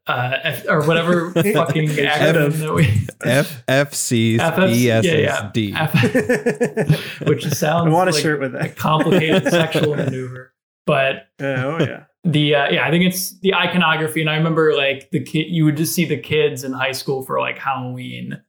[0.07, 5.15] uh, F, or whatever fucking acronym that we F F C's FF's E S yeah,
[5.15, 5.51] yeah.
[5.53, 5.73] D.
[5.77, 10.53] F- which sounds I want a like shirt with a complicated sexual maneuver.
[10.87, 12.05] But Yeah, oh yeah.
[12.25, 15.65] the uh, yeah, I think it's the iconography, and I remember like the kid, you
[15.65, 18.41] would just see the kids in high school for like Halloween.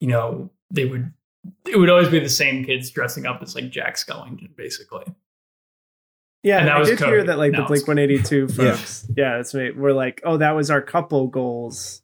[0.00, 1.12] You know, they would
[1.66, 5.04] it would always be the same kids dressing up as like Jack Skellington, basically.
[6.42, 8.72] Yeah, And that I was did hear that like Now the Blink 182 Yeah.
[8.72, 9.70] folks, yeah, that's me.
[9.72, 12.02] We're like, oh, that was our couple goals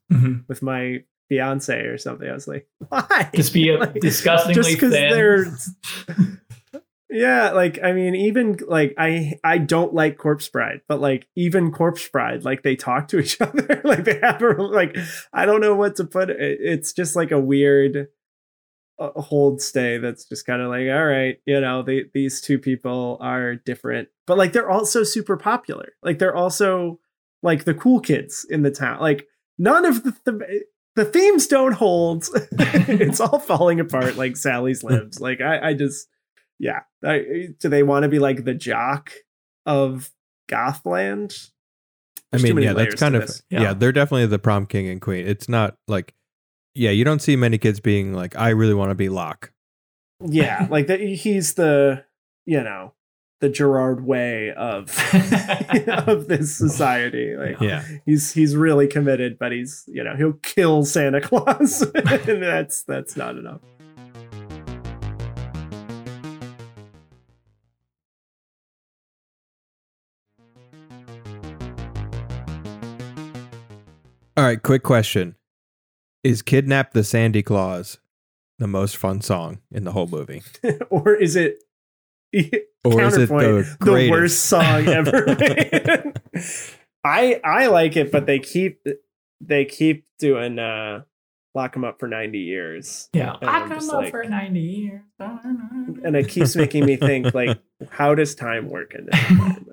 [0.49, 2.29] with my fiance or something.
[2.29, 3.31] I was like, why?
[3.35, 5.11] Just be a Like, disgustingly just because thin.
[5.11, 6.37] they're
[7.09, 11.71] yeah like i mean even like i i don't like corpse bride but like even
[11.71, 14.97] corpse bride like they talk to each other like they have a like
[15.33, 16.37] i don't know what to put it.
[16.41, 18.09] it's just like a weird
[18.99, 22.59] uh, hold stay that's just kind of like all right you know they, these two
[22.59, 26.99] people are different but like they're also super popular like they're also
[27.43, 29.27] like the cool kids in the town like
[29.59, 30.65] none of the, the
[30.97, 36.09] the themes don't hold it's all falling apart like sally's lives like i i just
[36.59, 39.13] yeah I, do they want to be like the jock
[39.65, 40.11] of
[40.49, 41.51] gothland
[42.33, 43.63] I There's too mean, yeah, that's kind of yeah.
[43.63, 43.73] Yeah.
[43.73, 45.27] They're definitely the prom king and queen.
[45.27, 46.13] It's not like
[46.75, 49.53] yeah, you don't see many kids being like, I really want to be Lock.
[50.21, 52.05] yeah like the, he's the
[52.47, 52.93] you know
[53.41, 54.89] the gerard way of
[55.89, 57.37] of this society.
[57.37, 61.85] Like Yeah, he's he's really committed but he's you know he'll kill santa claus.
[62.27, 63.61] And that's that's not enough.
[74.37, 75.37] All right, quick question:
[76.23, 77.99] Is "Kidnap the Sandy Claus"
[78.59, 80.43] the most fun song in the whole movie,
[80.91, 81.63] or is it
[82.93, 86.21] or is it the the worst song ever made.
[87.05, 88.85] I I like it, but they keep
[89.41, 91.03] they keep doing uh
[91.55, 93.09] lock them up for 90 years.
[93.15, 95.01] yeah, And I I'm come just up like- for ninety years,
[96.05, 97.59] And it keeps making me think like
[97.91, 99.73] how does time work in this environment?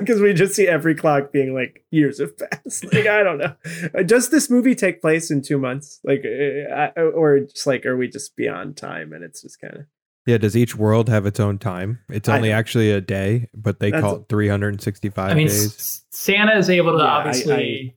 [0.00, 2.84] Because we just see every clock being like years have passed.
[2.92, 3.54] Like I don't know.
[3.98, 5.98] Uh, Does this movie take place in two months?
[6.04, 9.14] Like, uh, I- or just like, are we just beyond time?
[9.14, 9.86] And it's just kind of
[10.26, 11.98] Yeah, does each world have its own time?
[12.08, 12.54] It's only know.
[12.56, 15.66] actually a day, but they call it 365 I mean, days.
[15.66, 17.96] S- Santa is able to Yeah, I- obviously.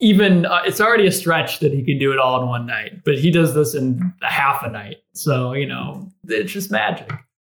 [0.00, 3.02] even uh, it's already a stretch that he can do it all in one night,
[3.04, 4.98] but he does this in half a night.
[5.14, 7.10] So you know, it's just magic.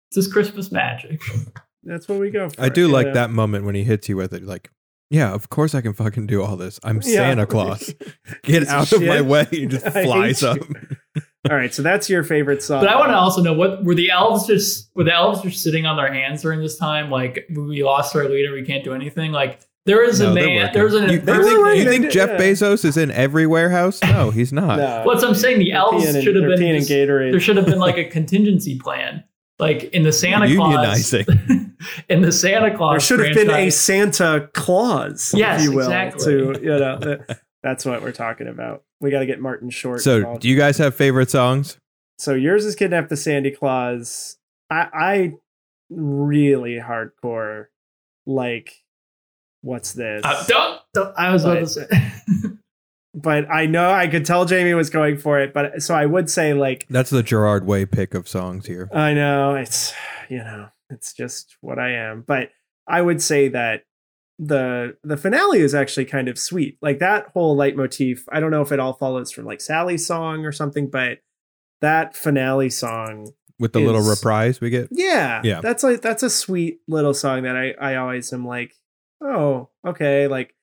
[0.10, 1.20] It's just Christmas magic.
[1.84, 2.62] that's what we go for.
[2.62, 3.14] I do you like know?
[3.16, 4.72] that moment when he hits you with it, like,
[5.10, 6.80] yeah, of course I can fucking do all this.
[6.84, 7.16] I'm Yeah.
[7.16, 7.94] Santa Claus.
[8.44, 10.56] Get Piece of out of my way and just I hate flies you.
[11.48, 11.52] Up.
[11.52, 12.82] All right, so that's your favorite song.
[12.82, 15.64] But I want to also know what were the elves just were the elves just
[15.64, 17.10] sitting on their hands during this time?
[17.10, 19.32] Like we lost our leader, we can't do anything.
[19.32, 21.90] Like there is No, a they're man, there's an you, They you think, you they
[21.90, 22.38] think did, Jeff yeah.
[22.38, 24.02] Bezos is in every warehouse?
[24.04, 24.78] No, he's not.
[24.78, 25.02] No.
[25.06, 25.60] What's I'm saying?
[25.60, 27.32] The elves peeing in- should have been in just- Gatorade.
[27.32, 29.24] there should have been like a contingency plan.
[29.60, 31.74] Like in the Santa Claus, Unionizing.
[32.10, 35.86] in the Santa Claus, there should have been a Santa Claus, Yes, if you will,
[35.86, 36.26] exactly.
[36.26, 37.18] to you know.
[37.68, 38.84] That- that's what we're talking about.
[39.00, 40.02] We got to get Martin Short.
[40.02, 40.42] So, involved.
[40.42, 41.78] do you guys have favorite songs?
[42.20, 44.38] so yours is kidnap the Sandy Claus.
[44.72, 45.34] I, I
[45.92, 47.66] really hardcore
[48.26, 48.74] like
[49.62, 50.22] what's this?
[50.26, 52.50] Uh, don't, don't- I was about to But- say.
[53.14, 55.54] but I know I could tell Jamie was going for it.
[55.54, 58.90] But so I would say like That's the Gerard Way pick of songs here.
[58.94, 59.94] I know it's
[60.30, 62.50] you know it's just what I am, but
[62.88, 63.84] I would say that
[64.40, 66.78] the the finale is actually kind of sweet.
[66.82, 68.24] Like that whole leitmotif.
[68.32, 71.20] I don't know if it all follows from like Sally's song or something, but
[71.82, 74.90] that finale song, With the little is- reprise we get.
[74.92, 75.62] yeah, Yeah.
[75.62, 78.76] that's like that's a sweet little song that I I always am like,
[79.22, 80.54] oh okay, like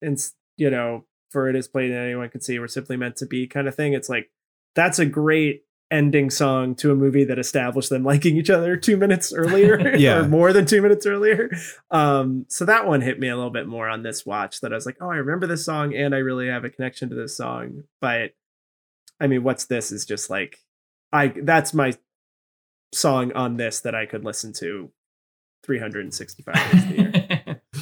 [0.00, 0.18] and
[0.56, 3.46] you know for it is played and anyone can see we're simply meant to be
[3.46, 3.92] kind of thing.
[3.92, 4.30] It's like
[4.74, 8.96] that's a great ending song to a movie that established them liking each other two
[8.96, 10.18] minutes earlier Yeah.
[10.18, 11.50] or more than two minutes earlier
[11.90, 14.74] um so that one hit me a little bit more on this watch that i
[14.74, 17.36] was like oh i remember this song and i really have a connection to this
[17.36, 18.32] song but
[19.18, 20.58] i mean what's this is just like
[21.12, 21.94] i that's my
[22.92, 24.90] song on this that i could listen to
[25.64, 27.62] 365 days of the year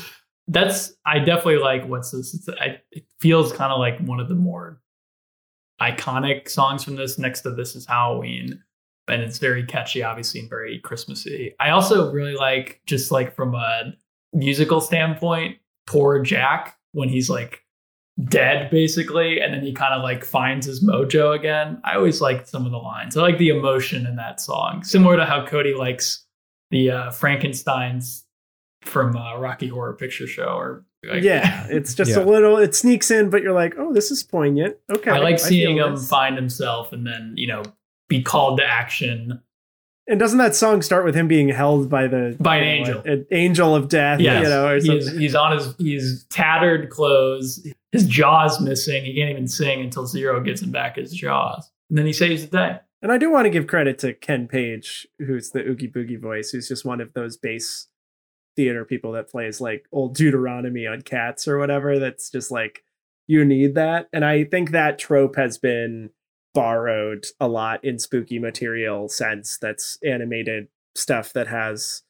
[0.49, 2.33] That's I definitely like what's this?
[2.33, 4.81] It's, I, it feels kind of like one of the more
[5.81, 7.19] iconic songs from this.
[7.19, 8.63] Next to this is Halloween,
[9.09, 11.55] and it's very catchy, obviously, and very Christmassy.
[11.61, 13.93] I also really like just like from a
[14.33, 15.57] musical standpoint,
[15.87, 17.63] poor Jack when he's like
[18.25, 22.49] dead basically and then he kind of like finds his mojo again i always liked
[22.49, 25.75] some of the lines i like the emotion in that song similar to how cody
[25.75, 26.25] likes
[26.71, 28.25] the uh frankenstein's
[28.87, 32.19] from uh, Rocky Horror Picture Show or like, yeah, it's just Yeah.
[32.19, 32.57] a little.
[32.57, 34.77] It sneaks in, but you're like, oh, this is poignant.
[34.91, 36.09] Okay, I like seeing feel him this.
[36.09, 37.63] find himself and then you know
[38.09, 39.41] be called to action.
[40.09, 42.69] And doesn't that song start with him being held by the By an know,
[43.01, 43.03] angel.
[43.13, 44.21] an angel of death?
[44.21, 47.67] Yes, you know, or he's, he's on his he's tattered clothes.
[47.93, 49.05] His jaw's missing.
[49.05, 52.47] He can't even sing until Zero gets him back his jaws, and then he saves
[52.47, 52.79] the day.
[53.03, 56.51] And I do want to give credit to Ken Page, who's the Oogie Boogie voice,
[56.51, 57.89] who's just one of those bass
[58.57, 61.99] theater people that plays like old Deuteronomy on Cats or whatever.
[61.99, 62.83] That's just like
[63.27, 66.11] you need that, and I think that trope has been
[66.55, 69.59] borrowed a lot in spooky material sense.
[69.61, 72.03] That's animated stuff that has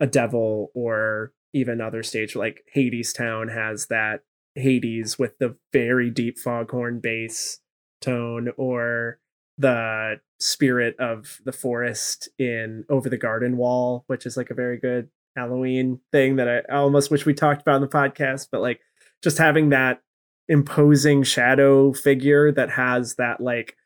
[0.00, 4.22] a devil or even other stage like Hadestown has that
[4.54, 7.60] Hades with the very deep foghorn bass
[8.00, 9.18] tone or
[9.58, 14.78] the spirit of the forest in over the garden wall which is like a very
[14.78, 18.60] good halloween thing that i, I almost wish we talked about in the podcast but
[18.60, 18.80] like
[19.22, 20.02] just having that
[20.48, 23.76] imposing shadow figure that has that like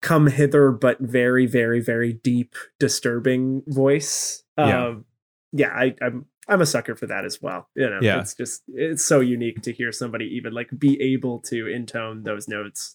[0.00, 4.86] come hither but very very very deep disturbing voice Yeah.
[4.86, 5.04] um
[5.52, 8.20] yeah I, i'm i'm a sucker for that as well you know Yeah.
[8.20, 12.46] it's just it's so unique to hear somebody even like be able to intone those
[12.46, 12.94] notes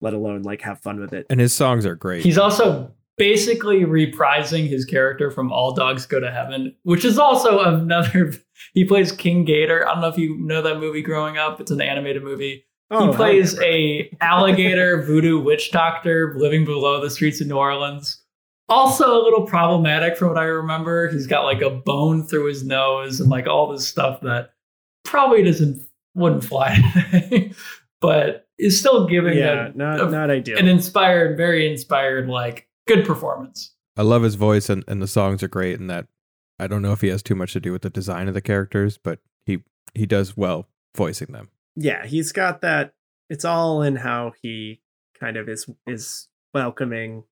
[0.00, 2.22] let alone like have fun with it And his songs are great.
[2.22, 7.60] He's also basically reprising his character from All Dogs Go to Heaven, which is also
[7.64, 8.32] another.
[8.74, 9.86] He plays King Gator.
[9.86, 11.60] I don't know if you know that movie growing up.
[11.60, 12.64] It's an animated movie.
[12.90, 18.22] Oh, he plays a alligator voodoo witch doctor living below the streets of New Orleans.
[18.68, 21.08] Also a little problematic from what I remember.
[21.08, 24.50] He's got like a bone through his nose and like all this stuff that
[25.04, 25.82] probably doesn't
[26.14, 26.76] wouldn't fly
[27.10, 27.52] today,
[28.00, 32.65] but is still giving yeah a- not a- not ideal an inspired, very inspired, like
[32.86, 33.74] good performance.
[33.96, 36.06] I love his voice and, and the songs are great and that
[36.58, 38.40] I don't know if he has too much to do with the design of the
[38.40, 39.58] characters, but he
[39.94, 41.50] he does well voicing them.
[41.76, 42.94] yeah he's got that
[43.28, 44.80] it's all in how he
[45.18, 47.24] kind of is is welcoming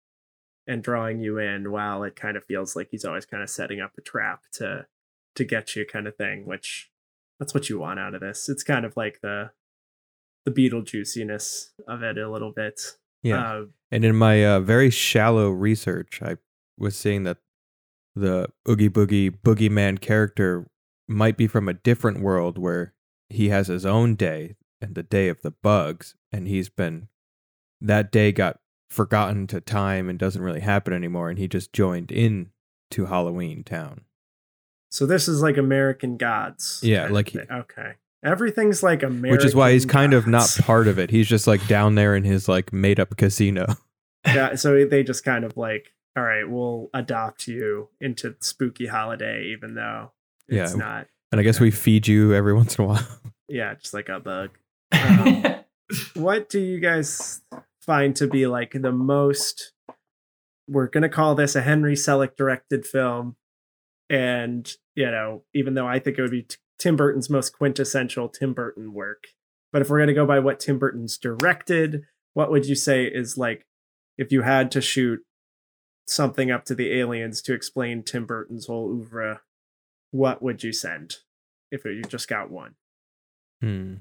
[0.66, 3.80] and drawing you in while it kind of feels like he's always kind of setting
[3.80, 4.86] up a trap to
[5.34, 6.90] to get you kind of thing which
[7.38, 9.50] that's what you want out of this it's kind of like the
[10.44, 13.42] the beetlejuiciness of it a little bit Yeah.
[13.54, 16.36] uh, And in my uh, very shallow research, I
[16.78, 17.38] was seeing that
[18.14, 20.68] the Oogie Boogie Boogeyman character
[21.08, 22.94] might be from a different world where
[23.28, 27.08] he has his own day and the day of the bugs, and he's been
[27.80, 32.12] that day got forgotten to time and doesn't really happen anymore, and he just joined
[32.12, 32.50] in
[32.92, 34.02] to Halloween Town.
[34.90, 37.94] so this is like american gods Yeah, like he- okay
[38.24, 41.10] everything's like american Which is why he's kind of not part of it.
[41.10, 43.66] He's just like down there in his like made up casino.
[44.26, 49.44] yeah so they just kind of like all right we'll adopt you into spooky holiday
[49.46, 50.12] even though
[50.48, 50.78] it's Yeah.
[50.78, 53.06] not And I guess we feed you every once in a while.
[53.48, 54.50] yeah just like a bug
[54.92, 55.44] Um,
[56.14, 57.42] what do you guys
[57.82, 59.72] find to be like the most
[60.68, 63.36] we're gonna call this a henry selick directed film
[64.08, 68.28] and you know even though i think it would be t- tim burton's most quintessential
[68.28, 69.24] tim burton work
[69.72, 72.02] but if we're gonna go by what tim burton's directed
[72.34, 73.64] what would you say is like
[74.18, 75.20] if you had to shoot
[76.06, 79.40] something up to the aliens to explain tim burton's whole oeuvre
[80.10, 81.16] what would you send
[81.70, 82.74] if you just got one
[83.62, 83.94] Hmm.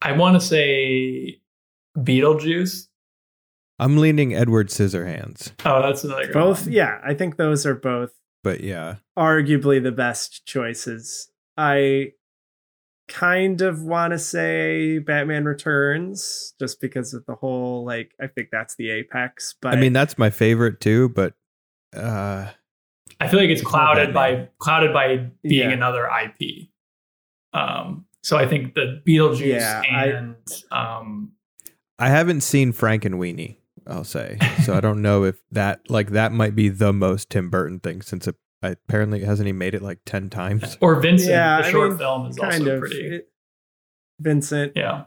[0.00, 1.40] I want to say
[1.98, 2.86] Beetlejuice.
[3.78, 6.72] I'm leaning Edward Scissorhands, Oh, that's another good both one.
[6.72, 8.12] yeah i think those are both
[8.42, 11.28] but yeah, arguably the best choices.
[11.56, 12.12] I
[13.08, 18.48] kind of want to say Batman Returns just because of the whole like I think
[18.50, 21.10] that's the apex, but I mean that's my favorite too.
[21.10, 21.34] But
[21.94, 22.48] uh,
[23.20, 25.74] I feel like it's It's clouded by clouded by being Yeah.
[25.74, 26.68] another IP.
[27.52, 30.36] Um, so I think the Beetlejuice Yeah, I- and
[30.72, 31.32] um,
[31.98, 33.58] I haven't seen Frankenweenie.
[33.86, 34.74] I'll say so.
[34.74, 38.26] I don't know if that like that might be the most Tim Burton thing since
[38.26, 38.34] it
[38.68, 40.76] apparently hasn't he made it like ten times.
[40.80, 43.06] or Vincent, Yeah, the I short mean, film is kind also of pretty.
[43.16, 43.28] it-
[44.20, 44.72] Vincent.
[44.76, 45.04] yeah,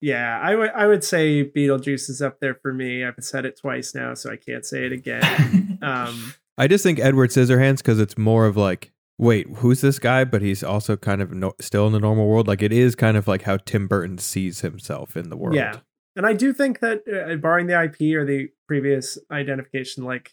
[0.00, 3.04] Yeah, I would I would say Beetlejuice is up there for me.
[3.04, 5.78] I've said it twice now, so I can't say it again.
[5.82, 10.24] um I just think Edward Scissorhands because it's more of like, wait, who's this guy?
[10.24, 12.46] But he's also kind of no, still in the normal world.
[12.48, 15.56] Like it is kind of like how Tim Burton sees himself in the world.
[15.56, 15.80] Yeah.
[16.16, 20.30] And I do think that, uh, barring the IP or the previous identification, like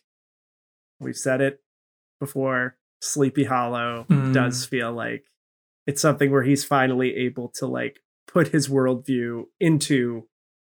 [0.99, 1.61] we've said it
[2.22, 4.34] before, Sleepy Hollow Mm.
[4.34, 5.26] does feel like
[5.88, 10.28] it's something where he's finally able to like put his worldview into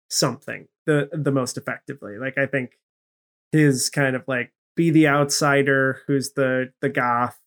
[0.10, 2.18] something the the most effectively.
[2.18, 2.78] Like I think
[3.52, 7.40] his kind of like be the outsider who's the the goth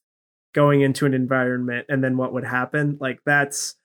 [0.55, 2.99] going into an environment and then what would happen.
[3.01, 3.77] Like that's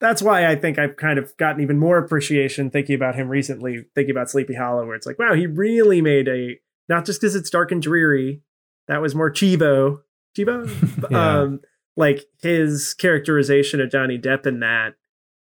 [0.00, 3.84] that's why I think I've kind of gotten even more appreciation thinking about him recently,
[3.94, 6.58] thinking about Sleepy Hollow, where it's like, wow, he really made a
[6.88, 8.42] not just because it's dark and dreary.
[8.88, 10.00] That was more Chivo,
[10.36, 11.40] Chivo, Yeah.
[11.40, 11.60] um,
[11.96, 14.94] like his characterization of Johnny Depp in that,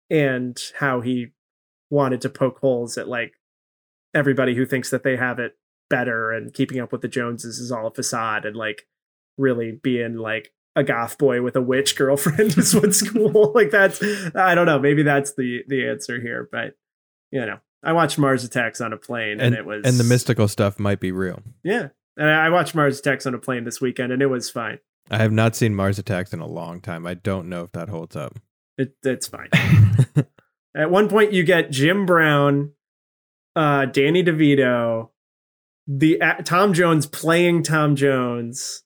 [0.09, 1.27] and how he
[1.89, 3.33] wanted to poke holes at like
[4.13, 5.57] everybody who thinks that they have it
[5.89, 8.83] better and keeping up with the Joneses is all a facade and like
[9.37, 13.51] really being like a goth boy with a witch girlfriend is what's cool.
[13.55, 14.01] like that's
[14.35, 16.75] I don't know, maybe that's the the answer here, but
[17.31, 20.03] you know, I watched Mars Attacks on a plane and, and it was and the
[20.03, 21.41] mystical stuff might be real.
[21.63, 21.89] Yeah.
[22.17, 24.79] And I watched Mars Attacks on a plane this weekend and it was fine.
[25.09, 27.05] I have not seen Mars Attacks in a long time.
[27.05, 28.39] I don't know if that holds up.
[28.77, 29.49] It it's fine.
[30.75, 32.73] At one point, you get Jim Brown,
[33.55, 35.09] uh, Danny DeVito,
[35.87, 38.83] the uh, Tom Jones playing Tom Jones,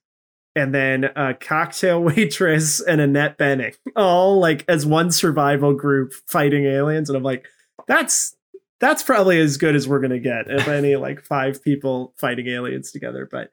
[0.55, 6.65] and then a cocktail waitress and Annette Bening, all like as one survival group fighting
[6.65, 7.09] aliens.
[7.09, 7.47] And I'm like,
[7.87, 8.35] that's
[8.79, 12.91] that's probably as good as we're gonna get if any like five people fighting aliens
[12.91, 13.27] together.
[13.29, 13.51] But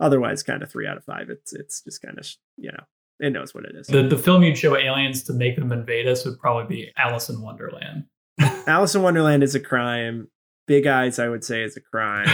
[0.00, 1.30] otherwise, kind of three out of five.
[1.30, 2.26] It's it's just kind of
[2.56, 2.84] you know
[3.20, 3.88] it knows what it is.
[3.88, 7.28] The, the film you'd show aliens to make them invade us would probably be Alice
[7.28, 8.04] in Wonderland.
[8.40, 10.28] Alice in Wonderland is a crime.
[10.66, 12.28] Big Eyes, I would say, is a crime.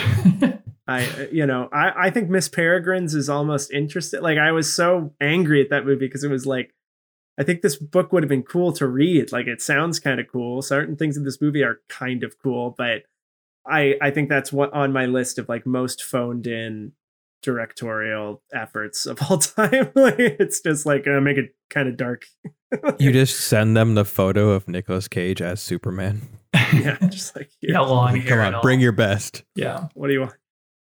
[0.86, 4.20] I, you know, I, I think Miss Peregrine's is almost interesting.
[4.20, 6.74] Like, I was so angry at that movie because it was like,
[7.38, 9.32] I think this book would have been cool to read.
[9.32, 10.62] Like, it sounds kind of cool.
[10.62, 13.02] Certain things in this movie are kind of cool, but
[13.66, 16.92] I, I think that's what on my list of like most phoned in
[17.42, 19.90] directorial efforts of all time.
[19.94, 22.26] like, it's just like uh, make it kind of dark.
[22.98, 26.22] You just send them the photo of Nicolas Cage as Superman.
[26.54, 28.42] yeah, just like yeah, long hair.
[28.42, 29.44] Come on, bring your best.
[29.54, 29.86] Yeah.
[29.94, 30.32] What do you want?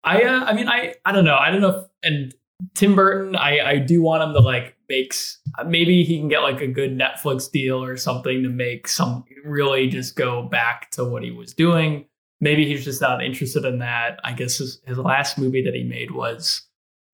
[0.02, 1.36] I uh, I mean I I don't know.
[1.36, 2.34] I don't know if and
[2.74, 6.60] Tim Burton, I I do want him to like makes maybe he can get like
[6.60, 11.22] a good Netflix deal or something to make some really just go back to what
[11.22, 12.06] he was doing.
[12.40, 14.18] Maybe he's just not interested in that.
[14.24, 16.62] I guess his, his last movie that he made was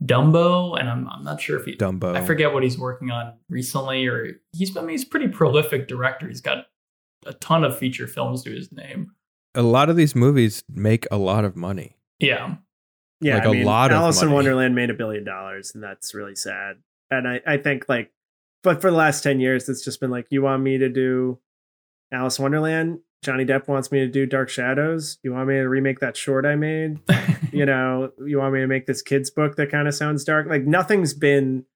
[0.04, 2.16] Dumbo, and I'm I'm not sure if he Dumbo.
[2.16, 5.88] I forget what he's working on recently, or he's I mean he's a pretty prolific
[5.88, 6.26] director.
[6.26, 6.66] He's got
[7.26, 9.12] a ton of feature films to his name.
[9.54, 11.98] A lot of these movies make a lot of money.
[12.18, 12.56] Yeah,
[13.20, 14.30] Yeah, Like I a mean, lot of Alice in.
[14.32, 16.76] Wonderland made a billion dollars, and that's really sad.
[17.10, 18.12] And I, I think like,
[18.62, 21.38] but for the last ten years, it's just been like, you want me to do
[22.12, 23.00] Alice Wonderland?
[23.22, 25.18] Johnny Depp wants me to do Dark Shadows.
[25.22, 26.98] You want me to remake that short I made?
[27.52, 30.46] you know, you want me to make this kids book that kind of sounds dark?
[30.46, 31.66] Like nothing's been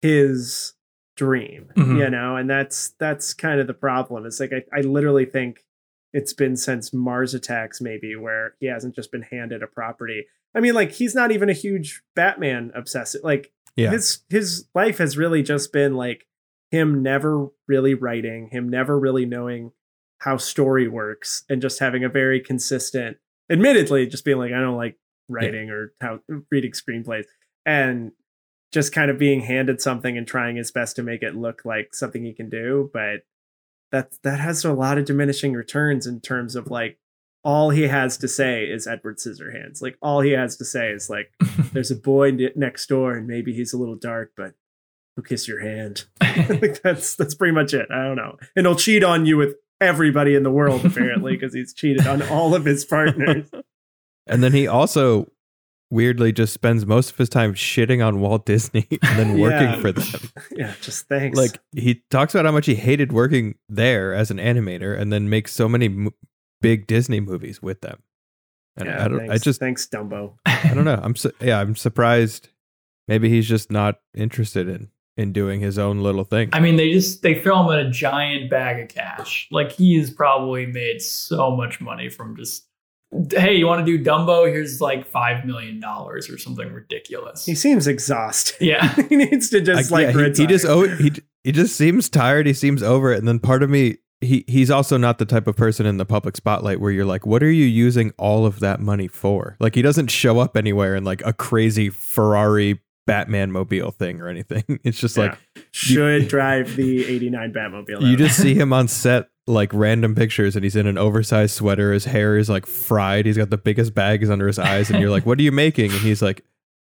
[0.00, 0.74] his
[1.16, 1.98] dream, Mhm.
[1.98, 4.26] you know, and that's that's kind of the problem.
[4.26, 5.64] It's like I, I literally think
[6.12, 10.26] it's been since Mars Attacks, maybe, where he hasn't just been handed a property.
[10.54, 13.22] I mean, like he's not even a huge Batman obsessive.
[13.24, 13.90] Like Yeah.
[13.90, 16.26] his his life has really just been like
[16.70, 19.72] him never really writing, him never really knowing
[20.18, 23.18] how story works, and just having a very consistent,
[23.50, 24.98] admittedly, just being like, I don't like
[25.28, 26.20] writing or how
[26.50, 27.24] reading screenplays.
[27.64, 28.12] And
[28.72, 31.94] just kind of being handed something and trying his best to make it look like
[31.94, 32.90] something he can do.
[32.92, 33.24] But
[33.92, 36.98] that that has a lot of diminishing returns in terms of like
[37.44, 39.82] all he has to say is Edward Scissorhands.
[39.82, 41.32] Like all he has to say is like,
[41.72, 44.54] "There's a boy ne- next door, and maybe he's a little dark, but
[45.16, 46.04] he'll kiss your hand."
[46.48, 47.88] like that's that's pretty much it.
[47.90, 51.52] I don't know, and he'll cheat on you with everybody in the world apparently because
[51.52, 53.48] he's cheated on all of his partners.
[54.28, 55.32] And then he also
[55.90, 59.80] weirdly just spends most of his time shitting on Walt Disney and then working Yeah.
[59.80, 60.30] for them.
[60.52, 61.36] yeah, just thanks.
[61.36, 65.28] Like he talks about how much he hated working there as an animator and then
[65.28, 66.10] makes so many m-
[66.62, 68.02] big Disney movies with them.
[68.76, 70.34] And yeah, I don't thanks, I just thanks Dumbo.
[70.46, 70.98] I don't know.
[71.02, 72.48] I'm su- yeah, I'm surprised
[73.08, 74.88] maybe he's just not interested in
[75.18, 76.48] in doing his own little thing.
[76.54, 79.46] I mean, they just they throw him in a giant bag of cash.
[79.50, 82.66] Like he has probably made so much money from just,
[83.30, 84.46] hey, you want to do Dumbo?
[84.50, 87.44] Here's like five million dollars or something ridiculous.
[87.44, 88.64] He seems exhausted.
[88.64, 91.12] yeah, he needs to just I- like yeah, he, he just oh he
[91.44, 92.46] he just seems tired.
[92.46, 95.46] He seems over it, and then part of me he he's also not the type
[95.46, 98.60] of person in the public spotlight where you're like, what are you using all of
[98.60, 99.56] that money for?
[99.60, 104.28] Like he doesn't show up anywhere in like a crazy Ferrari Batman mobile thing or
[104.28, 104.62] anything.
[104.84, 105.62] It's just like Yeah.
[105.72, 108.00] should drive the 89 Batmobile.
[108.08, 111.92] you just see him on set like random pictures and he's in an oversized sweater
[111.92, 115.10] his hair is like fried he's got the biggest bags under his eyes and you're
[115.10, 116.44] like what are you making and he's like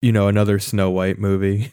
[0.00, 1.72] you know another snow white movie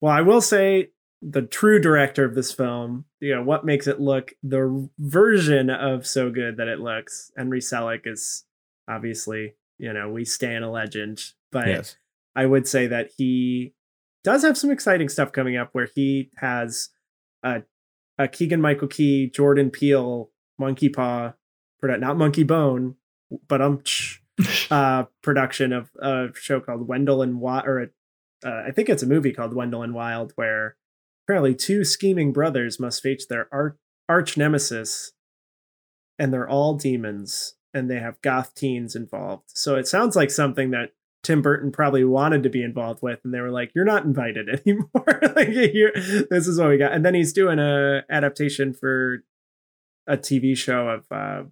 [0.00, 0.90] Well, I will say
[1.28, 6.06] the true director of this film, you know, what makes it look the version of
[6.06, 7.32] so good that it looks.
[7.36, 8.44] Henry Selick is
[8.88, 11.20] obviously, you know, we stand a legend,
[11.50, 11.96] but yes
[12.36, 13.72] I would say that he
[14.22, 16.90] does have some exciting stuff coming up where he has
[17.42, 17.62] a,
[18.18, 21.32] a Keegan Michael Key, Jordan Peele, Monkey Paw,
[21.82, 22.96] not Monkey Bone,
[23.48, 23.82] but um,
[24.70, 27.86] uh, production of a show called Wendell and Wild, or a,
[28.46, 30.76] uh, I think it's a movie called Wendell and Wild, where
[31.26, 33.76] apparently two scheming brothers must face their ar-
[34.08, 35.12] arch nemesis,
[36.18, 39.44] and they're all demons, and they have goth teens involved.
[39.48, 40.92] So it sounds like something that
[41.24, 44.48] Tim Burton probably wanted to be involved with, and they were like, "You're not invited
[44.66, 44.88] anymore.
[45.34, 45.48] like,
[46.30, 49.24] this is what we got." And then he's doing a adaptation for
[50.06, 51.42] a TV show of uh,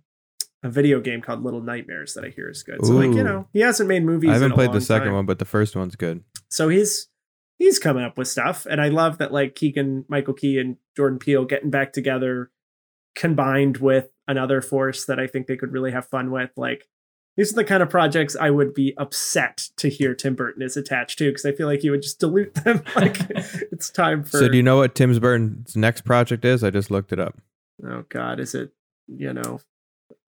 [0.63, 2.87] a video game called Little Nightmares that I hear is good.
[2.87, 4.31] So, like, you know, he hasn't made movies.
[4.31, 5.17] I haven't played the second time.
[5.17, 6.23] one, but the first one's good.
[6.49, 7.09] So he's
[7.59, 11.19] he's coming up with stuff, and I love that like Keegan, Michael Key, and Jordan
[11.19, 12.51] Peele getting back together,
[13.15, 16.51] combined with another force that I think they could really have fun with.
[16.57, 16.89] Like
[17.37, 20.77] these are the kind of projects I would be upset to hear Tim Burton is
[20.77, 22.83] attached to because I feel like he would just dilute them.
[22.97, 23.19] like
[23.73, 24.39] it's time for.
[24.39, 26.63] So do you know what Tim Burton's next project is?
[26.63, 27.37] I just looked it up.
[27.87, 28.73] oh God, is it
[29.07, 29.61] you know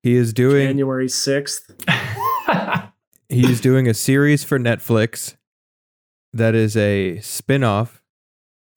[0.02, 1.74] He is doing January sixth?
[3.28, 5.36] he's doing a series for Netflix
[6.36, 8.02] that is a spin-off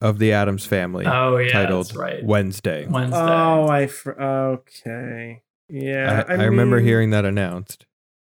[0.00, 2.24] of the Addams family oh yeah, titled that's right.
[2.24, 2.86] Wednesday.
[2.86, 3.18] Wednesday.
[3.18, 5.42] Oh, I fr- okay.
[5.68, 7.86] Yeah, I, I remember mean, hearing that announced.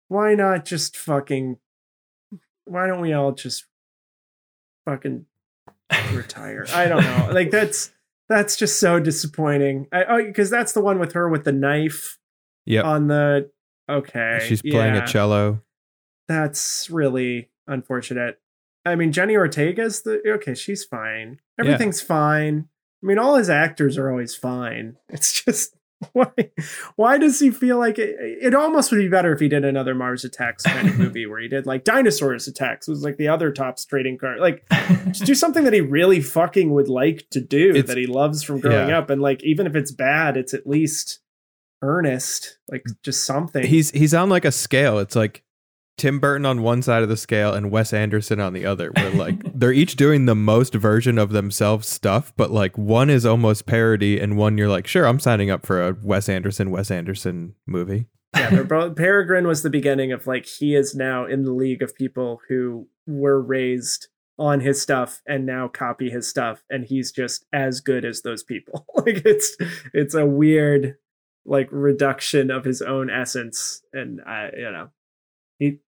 [0.07, 1.57] why not just fucking
[2.65, 3.65] why don't we all just
[4.86, 5.25] fucking
[6.13, 7.91] retire i don't know like that's
[8.27, 12.17] that's just so disappointing i oh because that's the one with her with the knife
[12.65, 12.86] Yep.
[12.86, 13.49] on the
[13.89, 15.61] okay She's playing yeah, a cello.
[16.27, 18.39] that's really unfortunate
[18.86, 21.39] i mean jenny ortega's the okay she's fine.
[21.59, 22.69] Everything's fine.
[23.03, 24.97] I mean all his actors are always fine.
[25.09, 25.75] It's just
[26.13, 26.32] why
[26.95, 29.93] why does he feel like it, it almost would be better if he did another
[29.93, 33.51] mars attacks kind of movie where he did like dinosaurs attacks was like the other
[33.51, 34.39] top trading card.
[34.39, 34.65] Like
[35.07, 38.43] just do something that he really fucking would like to do It's- that he loves
[38.43, 38.97] from growing yeah.
[38.97, 39.09] up.
[39.09, 41.19] And like even if it's bad it's at least
[41.82, 42.95] earnest like mm.
[43.03, 43.65] just something.
[43.65, 44.99] He's he's on like a scale.
[44.99, 45.43] It's like
[46.00, 48.91] Tim Burton on one side of the scale and Wes Anderson on the other.
[48.95, 53.26] Where like they're each doing the most version of themselves stuff, but like one is
[53.26, 56.89] almost parody and one you're like, sure, I'm signing up for a Wes Anderson Wes
[56.89, 58.08] Anderson movie.
[58.36, 58.91] yeah, they're.
[58.91, 62.88] Peregrine was the beginning of like he is now in the league of people who
[63.06, 64.08] were raised
[64.39, 68.41] on his stuff and now copy his stuff, and he's just as good as those
[68.41, 68.86] people.
[68.95, 69.58] like it's
[69.93, 70.95] it's a weird
[71.45, 74.99] like reduction of his own essence, and I you know he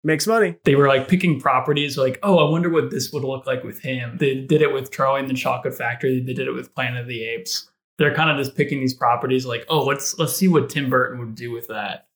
[0.03, 0.55] makes money.
[0.63, 3.81] they were like picking properties like oh i wonder what this would look like with
[3.81, 7.01] him they did it with charlie and the chocolate factory they did it with planet
[7.01, 10.47] of the apes they're kind of just picking these properties like oh let's let's see
[10.47, 12.07] what tim burton would do with that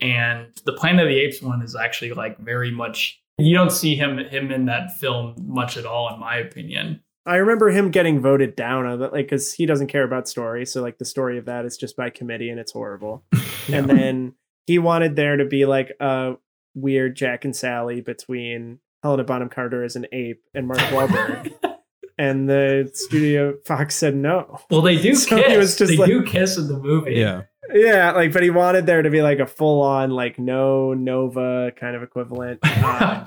[0.00, 3.94] and the planet of the apes one is actually like very much you don't see
[3.94, 8.20] him him in that film much at all in my opinion I remember him getting
[8.20, 10.64] voted down on that, like because he doesn't care about story.
[10.64, 13.24] So like the story of that is just by committee and it's horrible.
[13.72, 14.34] And then
[14.66, 16.34] he wanted there to be like a
[16.74, 21.52] weird Jack and Sally between Helena Bonham Carter as an ape and Mark Wahlberg.
[22.18, 24.60] and the studio Fox said no.
[24.70, 27.14] well they do So he kiss was just they like- do kiss in the movie
[27.14, 27.42] Yeah.
[27.72, 31.70] Yeah, like but he wanted there to be like a full on like no Nova
[31.78, 32.58] kind of equivalent.
[32.82, 33.24] Um,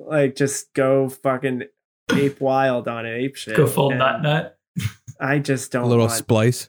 [0.00, 1.64] like just go fucking
[2.12, 3.56] ape wild on it, ape shit.
[3.56, 4.58] go full And nut nut
[5.20, 6.68] I just don't A little want splice.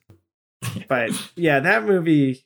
[0.88, 2.46] but yeah, that movie,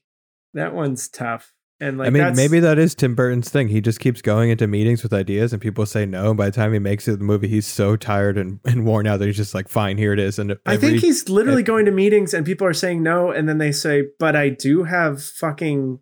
[0.54, 1.54] that one's tough.
[1.82, 3.68] And like, I mean, maybe that is Tim Burton's thing.
[3.68, 6.30] He just keeps going into meetings with ideas and people say no.
[6.30, 9.08] And by the time he makes it the movie, he's so tired and, and worn
[9.08, 10.40] out that he's just like, fine, here it is.
[10.40, 13.30] And I every- think he's literally ev- going to meetings and people are saying no,
[13.30, 16.00] and then they say, "But I do have fucking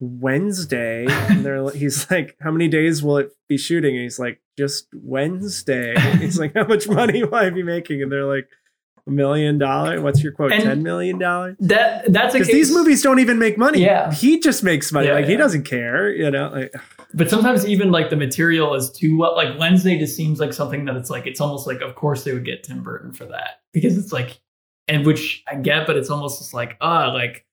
[0.00, 4.18] Wednesday." And they're like- he's like, "How many days will it be shooting?" And he's
[4.18, 8.44] like, "Just Wednesday." he's like, "How much money will I be making?" And they're like,
[8.44, 8.63] "A
[9.06, 10.00] million dollar.
[10.00, 10.52] What's your quote?
[10.52, 11.56] And- Ten million dollars.
[11.60, 13.80] that that's a Because these movies don't even make money.
[13.80, 14.12] Yeah.
[14.12, 15.08] he just makes money.
[15.08, 16.10] Yeah, like he doesn't care.
[16.10, 16.72] You know, like
[17.16, 19.36] But sometimes even like the material is too well.
[19.36, 22.32] Like Wednesday just seems like something that it's like it's almost like of course they
[22.32, 24.40] would get Tim Burton for that because it's like,
[24.88, 27.46] and which I get, but it's almost just like ah like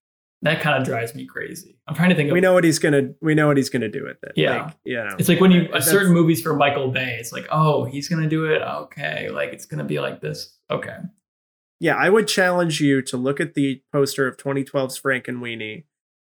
[0.43, 1.78] that kind of drives me crazy.
[1.88, 2.34] I'm trying to think of.
[2.34, 3.10] we know what he's gonna.
[3.22, 4.32] We know what he's gonna do with it.
[4.36, 4.64] Yeah.
[4.64, 5.16] like, you know.
[5.20, 7.18] It's like when you That's- certain movies for Michael Bay.
[7.20, 8.64] It's like oh he's gonna do it.
[8.64, 10.58] Okay, like it's gonna be like this.
[10.72, 10.95] Okay,
[11.82, 15.86] yeah, I would challenge you to look at the poster of 2012's Frankenweenie,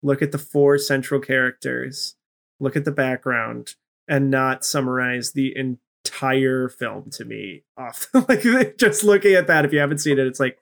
[0.02, 2.16] look at the four central characters,
[2.60, 3.74] look at the background,
[4.08, 8.08] and not summarize the entire film to me off.
[8.28, 10.56] like just looking at that, if you haven't seen it, it's like,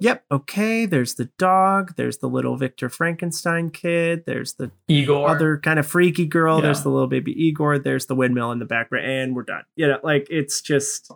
[0.00, 5.28] yep, okay, there's the dog, there's the little Victor Frankenstein kid, there's the Igor.
[5.28, 6.62] other kind of freaky girl, Yeah.
[6.62, 9.64] there's the little baby Igor, there's the windmill in the background, and we're done.
[9.76, 11.10] You know, like it's just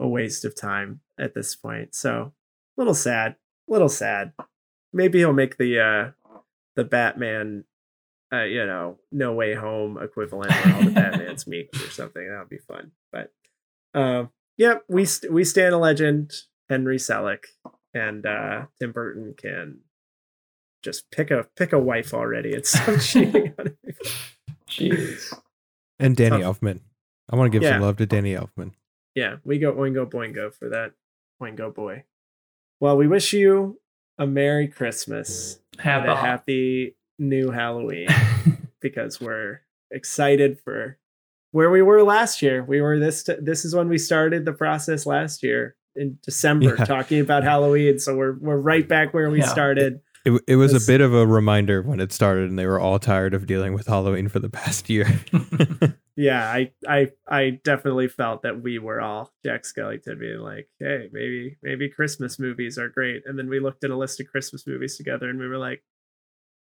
[0.00, 1.94] a waste of time at this point.
[1.94, 2.32] So
[2.76, 3.36] a little sad,
[3.68, 4.32] a little sad.
[4.92, 6.10] Maybe he'll make the uh
[6.76, 7.64] the Batman,
[8.32, 12.28] uh, you know, No Way Home equivalent where all the Batmans meet or something.
[12.28, 12.90] That would be fun.
[13.12, 13.32] But
[13.94, 16.32] um, yep, we st- we stand a legend,
[16.68, 17.44] Henry Selick,
[17.94, 19.80] and uh, Tim Burton can
[20.82, 23.76] just pick a pick a wife already It's stop cheating on.
[24.68, 25.32] Jeez.
[25.98, 26.60] And Danny Tough.
[26.60, 26.80] Elfman.
[27.30, 27.74] I want to give Yeah.
[27.74, 28.72] some love to Danny Elfman.
[29.14, 30.92] Yeah, we go Oingo Boingo for that
[31.42, 32.04] Oingo boy.
[32.80, 33.78] Well, we wish you
[34.18, 38.08] a Merry Christmas Have and a a happy new Halloween
[38.80, 40.98] because we're excited for
[41.50, 42.62] where we were last year.
[42.64, 46.84] We were this this is when we started the process last year in December Yeah.
[46.84, 47.98] talking about Halloween.
[47.98, 49.46] So we're we're right back where we Yeah.
[49.46, 50.00] started.
[50.24, 52.78] It, it was This- a bit of a reminder when it started, and they were
[52.80, 55.06] all tired of dealing with Halloween for the past year.
[56.16, 61.08] Yeah, I I I definitely felt that we were all Jack Skellington being like, hey,
[61.12, 63.22] maybe maybe Christmas movies are great.
[63.24, 65.82] And then we looked at a list of Christmas movies together and we were like,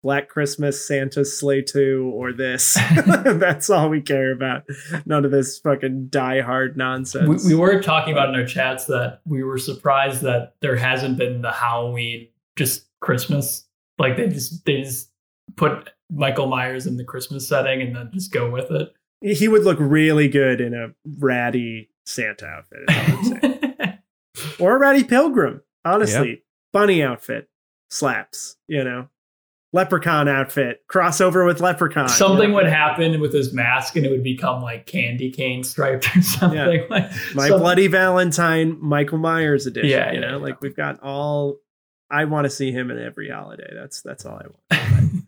[0.03, 2.79] Black Christmas, Santa's Sleigh 2, or this.
[3.07, 4.63] That's all we care about.
[5.07, 7.45] None of this fucking die hard we, nonsense.
[7.45, 11.43] we were talking about in our chats that we were surprised that there hasn't been
[11.43, 13.67] the Halloween just Christmas.
[13.99, 15.11] Like they just they just
[15.57, 18.93] put Michael Myers in the Christmas setting and then just go with it.
[19.21, 20.89] He would look really good in a
[21.19, 22.81] ratty Santa outfit.
[22.89, 23.99] I'm saying.
[24.59, 25.63] or a ratty pilgrim.
[25.85, 27.49] Honestly, bunny outfit
[27.91, 28.57] slaps.
[28.67, 29.09] You know,
[29.73, 32.09] leprechaun outfit crossover with leprechaun.
[32.09, 32.55] Something you know?
[32.57, 36.87] would happen with his mask and it would become like candy cane striped or something.
[36.89, 39.91] Like My some- bloody Valentine, Michael Myers edition.
[39.91, 40.43] Yeah, you yeah, know, yeah.
[40.43, 41.57] like we've got all.
[42.11, 43.71] I want to see him in every holiday.
[43.75, 45.25] That's that's all I want.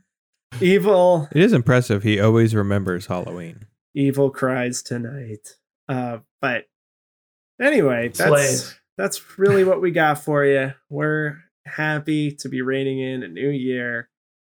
[0.62, 2.02] Evil, it is impressive.
[2.02, 3.66] He always remembers Halloween.
[3.94, 5.56] Evil cries tonight.
[5.88, 6.64] Uh, but
[7.60, 8.78] anyway, that's Slaves.
[8.96, 10.72] that's really what we got for you.
[10.88, 11.36] We're
[11.66, 14.08] happy to be reining in a new year,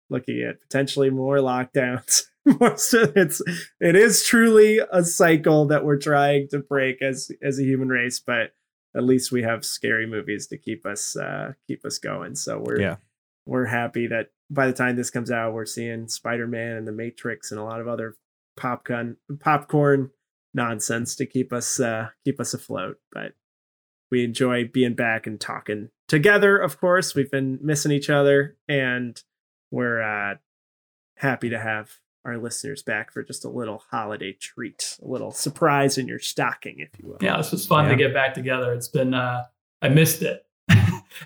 [0.09, 2.25] looking at potentially more lockdowns.
[2.61, 3.43] Most of it's
[3.81, 8.19] it is truly a cycle that we're trying to break as as a human race,
[8.19, 8.53] but
[8.97, 12.35] at least we have scary movies to keep us uh keep us going.
[12.35, 12.97] So we're Yeah.
[13.47, 16.93] we're happy that by the time this comes out, we're seeing Spider Man and the
[16.93, 18.17] Matrix and a lot of other
[18.61, 20.11] popcorn popcorn
[20.53, 22.99] nonsense to keep us uh keep us afloat.
[23.13, 23.33] But
[24.11, 26.59] we enjoy being back and talking together.
[26.59, 29.21] Of course, we've been missing each other, and
[29.71, 30.37] we're uh
[31.17, 31.91] happy to have
[32.25, 36.77] our listeners back for just a little holiday treat, a little surprise in your stocking,
[36.79, 37.19] if you will.
[37.23, 38.75] yeah, this was fun to get back together.
[38.75, 39.45] It's been uh
[39.83, 40.45] I missed it.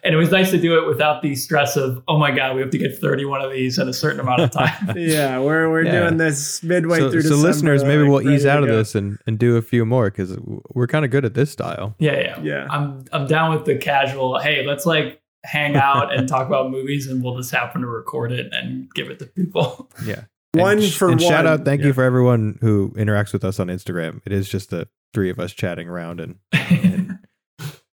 [0.02, 2.60] And it was nice to do it without the stress of, oh my god, we
[2.62, 4.70] have to get 31 of these in a certain amount of time.
[4.96, 6.00] Yeah, we're we're Yeah.
[6.00, 7.22] doing this midway so, through.
[7.22, 8.76] so December, listeners, maybe like, we'll ease out of go.
[8.76, 10.36] this and, and do a few more because
[10.74, 11.94] we're kind of good at this style.
[11.98, 12.40] yeah, yeah.
[12.42, 12.66] Yeah.
[12.70, 17.06] I'm I'm down with the casual, hey, let's like hang out and talk about movies
[17.06, 19.90] and we'll just happen to record it and give it to people.
[20.06, 20.24] Yeah.
[20.54, 21.88] One and, for and shout out, thank Yeah.
[21.88, 24.20] you for everyone who interacts with us on Instagram.
[24.24, 26.83] It is just the three of us chatting around and, and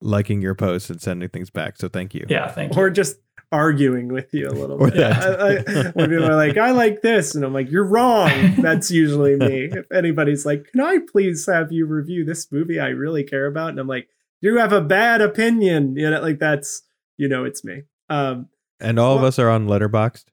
[0.05, 1.77] liking your posts and sending things back.
[1.77, 2.27] So thank you.
[2.29, 2.81] yeah, thank you.
[2.81, 3.17] or just
[3.53, 4.97] arguing with you a little Or bit.
[4.97, 5.41] that.
[5.41, 8.91] I, I, when people are like, "I like this," and I'm like, "You're wrong." That's
[8.91, 9.69] usually me.
[9.73, 13.71] If anybody's like, "Can I please have you review this movie I really care about?"
[13.71, 14.09] and I'm like,
[14.41, 16.83] "You have a bad opinion," you know, like that's
[17.17, 17.83] you know, it's me.
[18.11, 18.49] Um,
[18.81, 20.25] And all of us are on Letterboxd.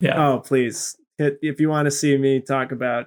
[0.00, 0.22] Yeah.
[0.28, 3.06] oh, please, hit, if you want to see me talk about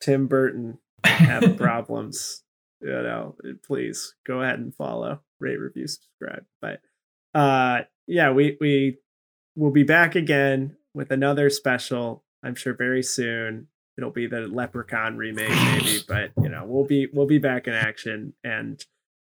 [0.00, 2.42] Tim Burton have problems,
[2.80, 3.36] you know,
[3.66, 6.44] please go ahead and follow, rate, review, subscribe.
[6.60, 6.80] But
[7.34, 8.98] uh yeah, we we
[9.56, 13.68] will be back again with another special, I'm sure very soon.
[13.98, 17.74] It'll be the Leprechaun remake, maybe, but you know, we'll be we'll be back in
[17.74, 18.82] action and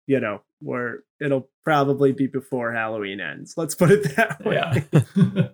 [0.07, 3.53] you know, we're it'll probably be before Halloween ends.
[3.55, 4.55] Let's put it that way.
[4.55, 4.84] yeah.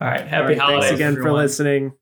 [0.00, 0.26] All right.
[0.26, 0.84] Happy All right, holidays.
[0.90, 1.92] Thanks again for listening.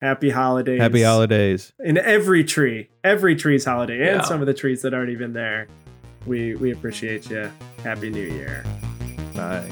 [0.00, 0.80] Happy holidays.
[0.80, 1.72] Happy holidays.
[1.78, 4.22] in every tree, every tree's holiday, and Yeah.
[4.22, 5.68] some of the trees that aren't even there.
[6.26, 7.50] We we appreciate you.
[7.82, 8.64] Happy New Year.
[9.34, 9.68] Bye.